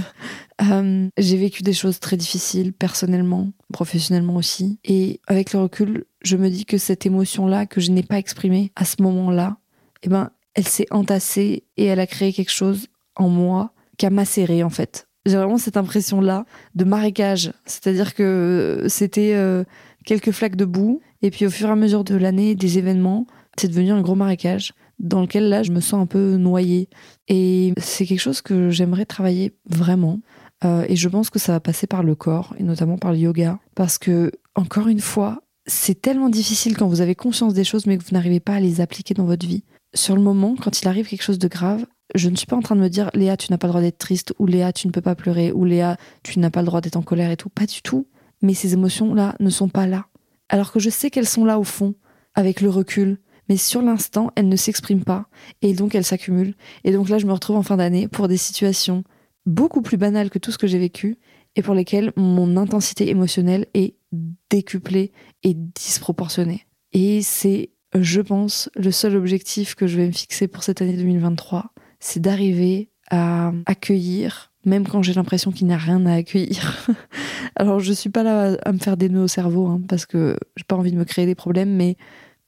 euh, 0.63 1.09
j'ai 1.19 1.37
vécu 1.37 1.63
des 1.63 1.73
choses 1.73 2.01
très 2.01 2.17
difficiles 2.17 2.73
personnellement, 2.73 3.53
professionnellement 3.73 4.37
aussi. 4.37 4.79
Et 4.85 5.21
avec 5.27 5.53
le 5.53 5.61
recul, 5.61 6.05
je 6.23 6.37
me 6.37 6.51
dis 6.51 6.65
que 6.65 6.79
cette 6.79 7.07
émotion-là 7.07 7.67
que 7.67 7.81
je 7.81 7.91
n'ai 7.91 8.03
pas 8.03 8.19
exprimée 8.19 8.73
à 8.77 8.85
ce 8.85 9.03
moment-là, 9.03 9.57
eh 10.03 10.09
ben, 10.09 10.31
elle 10.55 10.67
s'est 10.67 10.87
entassée 10.91 11.65
et 11.77 11.87
elle 11.87 12.01
a 12.01 12.07
créé 12.07 12.33
quelque 12.33 12.53
chose 12.53 12.89
en 13.17 13.29
moi 13.29 13.73
qui 13.99 14.07
a 14.07 14.11
macéré 14.11 14.63
en 14.63 14.71
fait. 14.71 15.09
J'ai 15.25 15.37
vraiment 15.37 15.59
cette 15.59 15.77
impression-là 15.77 16.45
de 16.75 16.85
marécage, 16.85 17.53
c'est-à-dire 17.65 18.15
que 18.15 18.87
c'était 18.89 19.35
euh, 19.35 19.65
quelques 20.05 20.33
flaques 20.33 20.57
de 20.57 20.65
boue 20.65 21.01
et 21.23 21.31
puis 21.31 21.47
au 21.47 21.51
fur 21.51 21.69
et 21.69 21.73
à 21.73 21.77
mesure 21.77 22.03
de 22.03 22.17
l'année, 22.17 22.55
des 22.55 22.79
événements, 22.79 23.27
c'est 23.57 23.69
devenu 23.69 23.93
un 23.93 24.01
gros 24.01 24.17
marécage 24.17 24.75
dans 24.99 25.21
lequel 25.21 25.49
là, 25.49 25.63
je 25.63 25.73
me 25.73 25.81
sens 25.81 26.01
un 26.01 26.07
peu 26.07 26.37
noyée. 26.37 26.89
Et 27.29 27.73
c'est 27.77 28.07
quelque 28.07 28.21
chose 28.21 28.41
que 28.41 28.71
j'aimerais 28.71 29.05
travailler 29.05 29.53
vraiment. 29.67 30.21
Euh, 30.65 30.85
et 30.89 30.97
je 30.97 31.09
pense 31.09 31.31
que 31.31 31.39
ça 31.39 31.53
va 31.53 31.61
passer 31.61 31.87
par 31.87 32.03
le 32.03 32.15
corps, 32.15 32.55
et 32.59 32.63
notamment 32.63 32.99
par 32.99 33.13
le 33.13 33.19
yoga. 33.19 33.59
Parce 33.75 33.99
que, 33.99 34.33
encore 34.55 34.89
une 34.89 35.01
fois, 35.01 35.43
c'est 35.67 36.01
tellement 36.01 36.29
difficile 36.29 36.77
quand 36.77 36.89
vous 36.89 37.01
avez 37.01 37.15
conscience 37.15 37.55
des 37.55 37.65
choses, 37.65 37.87
mais 37.87 37.99
que 37.99 38.05
vous 38.05 38.15
n'arrivez 38.15 38.41
pas 38.41 38.55
à 38.55 38.61
les 38.61 38.81
appliquer 38.81 39.15
dans 39.15 39.25
votre 39.25 39.47
vie. 39.47 39.65
Sur 39.95 40.17
le 40.17 40.23
moment, 40.23 40.55
quand 40.61 40.81
il 40.81 40.89
arrive 40.89 41.07
quelque 41.09 41.23
chose 41.23 41.39
de 41.39 41.49
grave, 41.49 41.87
je 42.15 42.29
ne 42.29 42.37
suis 42.37 42.47
pas 42.47 42.57
en 42.57 42.63
train 42.63 42.77
de 42.77 42.81
me 42.81 42.89
dire 42.89 43.11
Léa, 43.15 43.37
tu 43.37 43.51
n'as 43.51 43.59
pas 43.59 43.67
le 43.67 43.73
droit 43.73 43.83
d'être 43.83 43.99
triste, 43.99 44.35
ou 44.39 44.47
Léa, 44.47 44.73
tu 44.73 44.87
ne 44.87 44.93
peux 44.93 45.01
pas 45.01 45.15
pleurer, 45.15 45.53
ou 45.53 45.65
Léa, 45.65 45.97
tu 46.23 46.39
n'as 46.39 46.51
pas 46.51 46.61
le 46.61 46.67
droit 46.67 46.81
d'être 46.81 46.97
en 46.97 47.03
colère 47.03 47.31
et 47.31 47.37
tout. 47.37 47.49
Pas 47.49 47.67
du 47.67 47.83
tout. 47.83 48.07
Mais 48.43 48.55
ces 48.55 48.73
émotions-là 48.73 49.37
ne 49.39 49.51
sont 49.51 49.69
pas 49.69 49.87
là. 49.87 50.07
Alors 50.49 50.73
que 50.73 50.81
je 50.81 50.91
sais 50.91 51.11
qu'elles 51.11 51.29
sont 51.29 51.45
là 51.45 51.59
au 51.59 51.65
fond, 51.65 51.95
avec 52.35 52.61
le 52.61 52.71
recul, 52.71 53.19
mais 53.49 53.57
sur 53.57 53.83
l'instant, 53.83 54.31
elle 54.37 54.49
ne 54.49 54.57
s'exprime 54.57 55.05
pas, 55.05 55.27
et 55.61 55.75
donc 55.75 55.95
elle 55.95 56.05
s'accumule. 56.05 56.55
Et 56.85 56.93
donc 56.93 57.09
là, 57.09 57.19
je 57.19 57.27
me 57.27 57.33
retrouve 57.33 57.57
en 57.57 57.63
fin 57.63 57.77
d'année 57.77 58.09
pour 58.09 58.29
des 58.29 58.37
situations 58.37 59.05
beaucoup 59.47 59.83
plus 59.83 59.97
banales 59.97 60.31
que 60.31 60.39
tout 60.39 60.53
ce 60.53 60.59
que 60.59 60.67
j'ai 60.67 60.79
vécu, 60.79 61.19
et 61.57 61.63
pour 61.63 61.75
lesquelles 61.75 62.13
mon 62.17 62.57
intensité 62.57 63.09
émotionnelle 63.11 63.67
est 63.75 63.95
décuplée 64.51 65.13
et 65.43 65.55
disproportionnée. 65.55 66.67
Et 66.93 67.23
c'est, 67.23 67.71
je 67.95 68.21
pense, 68.21 68.71
le 68.75 68.91
seul 68.91 69.17
objectif 69.17 69.75
que 69.75 69.87
je 69.87 69.97
vais 69.97 70.07
me 70.07 70.13
fixer 70.13 70.49
pour 70.49 70.63
cette 70.63 70.83
année 70.83 70.97
2023, 70.97 71.73
c'est 72.01 72.21
d'arriver 72.21 72.91
à 73.11 73.53
accueillir, 73.67 74.53
même 74.65 74.87
quand 74.87 75.03
j'ai 75.03 75.13
l'impression 75.13 75.51
qu'il 75.53 75.67
n'y 75.67 75.75
a 75.75 75.79
rien 75.79 76.07
à 76.07 76.15
accueillir. 76.15 76.87
Alors 77.57 77.81
je 77.81 77.93
suis 77.93 78.11
pas 78.11 78.23
là 78.23 78.57
à 78.65 78.73
me 78.73 78.79
faire 78.79 78.97
des 78.97 79.09
nœuds 79.09 79.25
au 79.25 79.29
cerveau, 79.29 79.67
hein, 79.67 79.83
parce 79.89 80.07
que 80.07 80.37
j'ai 80.57 80.65
pas 80.65 80.77
envie 80.77 80.93
de 80.93 80.99
me 80.99 81.05
créer 81.05 81.27
des 81.27 81.35
problèmes, 81.35 81.75
mais 81.75 81.97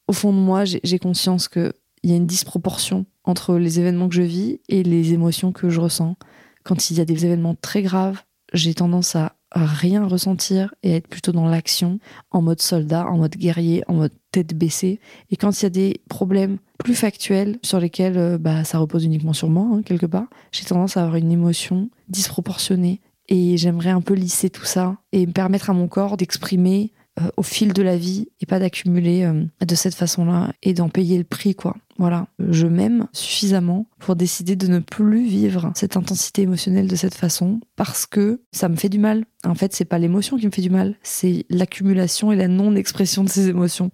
au 0.08 0.12
fond 0.12 0.32
de 0.32 0.38
moi, 0.38 0.64
j'ai 0.64 0.98
conscience 0.98 1.48
qu'il 1.48 1.72
y 2.02 2.12
a 2.12 2.16
une 2.16 2.26
disproportion 2.26 3.06
entre 3.24 3.56
les 3.56 3.80
événements 3.80 4.08
que 4.08 4.14
je 4.14 4.22
vis 4.22 4.60
et 4.68 4.82
les 4.82 5.12
émotions 5.12 5.52
que 5.52 5.70
je 5.70 5.80
ressens. 5.80 6.16
Quand 6.64 6.90
il 6.90 6.98
y 6.98 7.00
a 7.00 7.04
des 7.04 7.26
événements 7.26 7.54
très 7.54 7.82
graves, 7.82 8.22
j'ai 8.52 8.74
tendance 8.74 9.16
à 9.16 9.36
rien 9.54 10.06
ressentir 10.06 10.74
et 10.82 10.94
à 10.94 10.96
être 10.96 11.08
plutôt 11.08 11.32
dans 11.32 11.46
l'action, 11.46 12.00
en 12.30 12.42
mode 12.42 12.60
soldat, 12.60 13.06
en 13.06 13.18
mode 13.18 13.36
guerrier, 13.36 13.84
en 13.86 13.94
mode 13.94 14.12
tête 14.32 14.56
baissée. 14.56 14.98
Et 15.30 15.36
quand 15.36 15.60
il 15.60 15.62
y 15.62 15.66
a 15.66 15.70
des 15.70 16.00
problèmes 16.08 16.58
plus 16.78 16.94
factuels 16.94 17.58
sur 17.62 17.78
lesquels 17.78 18.18
euh, 18.18 18.38
bah, 18.38 18.64
ça 18.64 18.78
repose 18.78 19.04
uniquement 19.04 19.32
sur 19.32 19.48
moi, 19.48 19.68
hein, 19.70 19.82
quelque 19.82 20.06
part, 20.06 20.26
j'ai 20.52 20.64
tendance 20.64 20.96
à 20.96 21.02
avoir 21.02 21.16
une 21.16 21.30
émotion 21.30 21.88
disproportionnée. 22.08 23.00
Et 23.28 23.56
j'aimerais 23.56 23.90
un 23.90 24.02
peu 24.02 24.14
lisser 24.14 24.50
tout 24.50 24.64
ça 24.64 24.98
et 25.12 25.26
me 25.26 25.32
permettre 25.32 25.70
à 25.70 25.72
mon 25.72 25.88
corps 25.88 26.16
d'exprimer 26.16 26.92
euh, 27.20 27.28
au 27.36 27.44
fil 27.44 27.72
de 27.72 27.82
la 27.82 27.96
vie 27.96 28.26
et 28.40 28.46
pas 28.46 28.58
d'accumuler 28.58 29.22
euh, 29.22 29.44
de 29.64 29.74
cette 29.76 29.94
façon-là 29.94 30.52
et 30.64 30.74
d'en 30.74 30.88
payer 30.88 31.16
le 31.16 31.22
prix, 31.22 31.54
quoi. 31.54 31.76
Voilà, 31.96 32.26
je 32.40 32.66
m'aime 32.66 33.06
suffisamment 33.12 33.86
pour 34.00 34.16
décider 34.16 34.56
de 34.56 34.66
ne 34.66 34.80
plus 34.80 35.24
vivre 35.24 35.70
cette 35.76 35.96
intensité 35.96 36.42
émotionnelle 36.42 36.88
de 36.88 36.96
cette 36.96 37.14
façon 37.14 37.60
parce 37.76 38.06
que 38.06 38.40
ça 38.50 38.68
me 38.68 38.74
fait 38.74 38.88
du 38.88 38.98
mal. 38.98 39.26
En 39.44 39.54
fait, 39.54 39.72
c'est 39.72 39.84
pas 39.84 40.00
l'émotion 40.00 40.38
qui 40.38 40.46
me 40.46 40.50
fait 40.50 40.60
du 40.60 40.70
mal, 40.70 40.96
c'est 41.04 41.46
l'accumulation 41.50 42.32
et 42.32 42.36
la 42.36 42.48
non-expression 42.48 43.22
de 43.22 43.28
ces 43.28 43.48
émotions. 43.48 43.92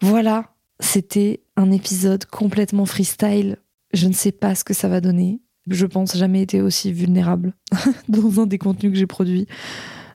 Voilà, 0.00 0.54
c'était 0.78 1.42
un 1.56 1.70
épisode 1.70 2.24
complètement 2.24 2.86
freestyle. 2.86 3.58
Je 3.92 4.06
ne 4.06 4.14
sais 4.14 4.32
pas 4.32 4.54
ce 4.54 4.64
que 4.64 4.72
ça 4.72 4.88
va 4.88 5.02
donner. 5.02 5.42
Je 5.68 5.84
pense 5.84 6.16
jamais 6.16 6.40
été 6.40 6.62
aussi 6.62 6.94
vulnérable 6.94 7.52
dans 8.08 8.40
un 8.40 8.46
des 8.46 8.56
contenus 8.56 8.92
que 8.92 8.98
j'ai 8.98 9.06
produits 9.06 9.46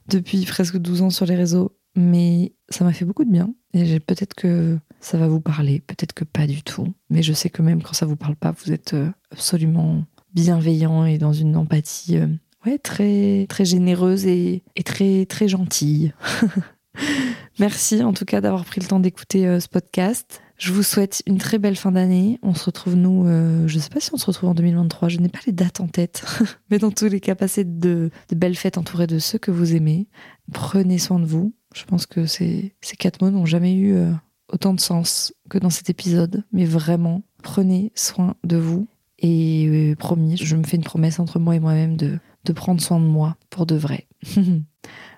depuis 0.09 0.45
presque 0.45 0.77
12 0.77 1.01
ans 1.03 1.09
sur 1.09 1.25
les 1.25 1.35
réseaux, 1.35 1.75
mais 1.95 2.53
ça 2.69 2.83
m'a 2.83 2.93
fait 2.93 3.05
beaucoup 3.05 3.25
de 3.25 3.31
bien. 3.31 3.53
Et 3.73 3.99
peut-être 3.99 4.33
que 4.33 4.77
ça 4.99 5.17
va 5.17 5.27
vous 5.27 5.41
parler, 5.41 5.81
peut-être 5.81 6.13
que 6.13 6.23
pas 6.23 6.47
du 6.47 6.63
tout. 6.63 6.93
Mais 7.09 7.23
je 7.23 7.33
sais 7.33 7.49
que 7.49 7.61
même 7.61 7.81
quand 7.81 7.93
ça 7.93 8.05
vous 8.05 8.15
parle 8.15 8.35
pas, 8.35 8.51
vous 8.51 8.71
êtes 8.71 8.93
euh, 8.93 9.09
absolument 9.31 10.03
bienveillant 10.33 11.05
et 11.05 11.17
dans 11.17 11.33
une 11.33 11.55
empathie 11.55 12.17
euh, 12.17 12.77
très, 12.83 13.45
très 13.47 13.65
généreuse 13.65 14.25
et, 14.25 14.63
et 14.75 14.83
très, 14.83 15.25
très 15.25 15.47
gentille. 15.47 16.13
Merci 17.59 18.03
en 18.03 18.13
tout 18.13 18.25
cas 18.25 18.41
d'avoir 18.41 18.65
pris 18.65 18.81
le 18.81 18.87
temps 18.87 18.99
d'écouter 18.99 19.47
euh, 19.47 19.59
ce 19.59 19.67
podcast. 19.67 20.41
Je 20.57 20.71
vous 20.71 20.83
souhaite 20.83 21.21
une 21.25 21.37
très 21.37 21.59
belle 21.59 21.75
fin 21.75 21.91
d'année. 21.91 22.39
On 22.41 22.53
se 22.53 22.65
retrouve, 22.65 22.95
nous, 22.95 23.27
euh, 23.27 23.67
je 23.67 23.75
ne 23.75 23.81
sais 23.81 23.89
pas 23.89 23.99
si 23.99 24.11
on 24.13 24.17
se 24.17 24.25
retrouve 24.25 24.49
en 24.49 24.53
2023, 24.53 25.09
je 25.09 25.19
n'ai 25.19 25.27
pas 25.27 25.39
les 25.45 25.51
dates 25.51 25.81
en 25.81 25.87
tête. 25.87 26.23
Mais 26.71 26.77
dans 26.77 26.91
tous 26.91 27.05
les 27.05 27.19
cas, 27.19 27.35
passez 27.35 27.65
de, 27.65 28.09
belles 28.33 28.55
fêtes 28.55 28.77
entourées 28.77 29.07
de 29.07 29.19
ceux 29.19 29.37
que 29.37 29.51
vous 29.51 29.75
aimez. 29.75 30.07
Prenez 30.53 30.97
soin 30.97 31.19
de 31.19 31.25
vous. 31.25 31.53
Je 31.73 31.83
pense 31.83 32.05
que 32.05 32.25
ces, 32.25 32.73
ces 32.81 32.95
quatre 32.95 33.21
mots 33.21 33.31
n'ont 33.31 33.45
jamais 33.45 33.73
eu 33.73 33.95
euh, 33.95 34.11
autant 34.47 34.73
de 34.73 34.79
sens 34.79 35.33
que 35.49 35.57
dans 35.57 35.69
cet 35.69 35.89
épisode. 35.89 36.45
Mais 36.53 36.65
vraiment, 36.65 37.23
prenez 37.43 37.91
soin 37.95 38.35
de 38.45 38.55
vous. 38.55 38.87
Et 39.19 39.67
euh, 39.67 39.95
promis, 39.95 40.37
je 40.37 40.55
me 40.55 40.63
fais 40.63 40.77
une 40.77 40.83
promesse 40.83 41.19
entre 41.19 41.37
moi 41.37 41.55
et 41.55 41.59
moi-même 41.59 41.97
de, 41.97 42.19
de 42.45 42.53
prendre 42.53 42.81
soin 42.81 42.99
de 42.99 43.05
moi 43.05 43.35
pour 43.49 43.65
de 43.65 43.75
vrai. 43.75 44.07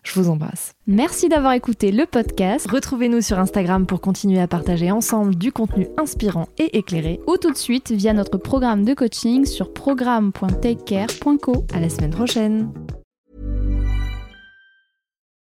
Je 0.07 0.13
vous 0.13 0.29
embrasse. 0.29 0.71
Merci 0.87 1.27
d'avoir 1.27 1.51
écouté 1.51 1.91
le 1.91 2.05
podcast. 2.05 2.65
Retrouvez-nous 2.71 3.21
sur 3.21 3.39
Instagram 3.39 3.85
pour 3.85 3.99
continuer 3.99 4.39
à 4.39 4.47
partager 4.47 4.89
ensemble 4.89 5.35
du 5.35 5.51
contenu 5.51 5.89
inspirant 5.97 6.47
et 6.57 6.77
éclairé 6.77 7.19
ou 7.27 7.35
tout 7.35 7.51
de 7.51 7.57
suite 7.57 7.91
via 7.91 8.13
notre 8.13 8.37
programme 8.37 8.85
de 8.85 8.93
coaching 8.93 9.45
sur 9.45 9.73
programme.takecare.co. 9.73 11.65
À 11.73 11.81
la 11.81 11.89
semaine 11.89 12.11
prochaine. 12.11 12.71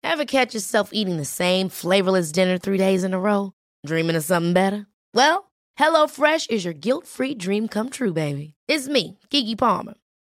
Ever 0.03 0.25
catch 0.25 0.55
yourself 0.55 0.89
eating 0.93 1.19
the 1.21 1.27
same 1.27 1.69
flavorless 1.69 2.33
dinner 2.33 2.59
three 2.59 2.79
days 2.79 3.05
in 3.05 3.13
a 3.13 3.19
row? 3.19 3.53
Dreaming 3.87 4.17
of 4.17 4.25
something 4.25 4.55
better? 4.55 4.87
Well, 5.15 5.51
HelloFresh 5.79 6.51
is 6.51 6.65
your 6.65 6.75
guilt-free 6.75 7.35
dream 7.35 7.69
come 7.69 7.91
true, 7.91 8.15
baby. 8.15 8.55
It's 8.67 8.89
me, 8.89 9.19
Kiki 9.29 9.57
Palmer. 9.57 9.95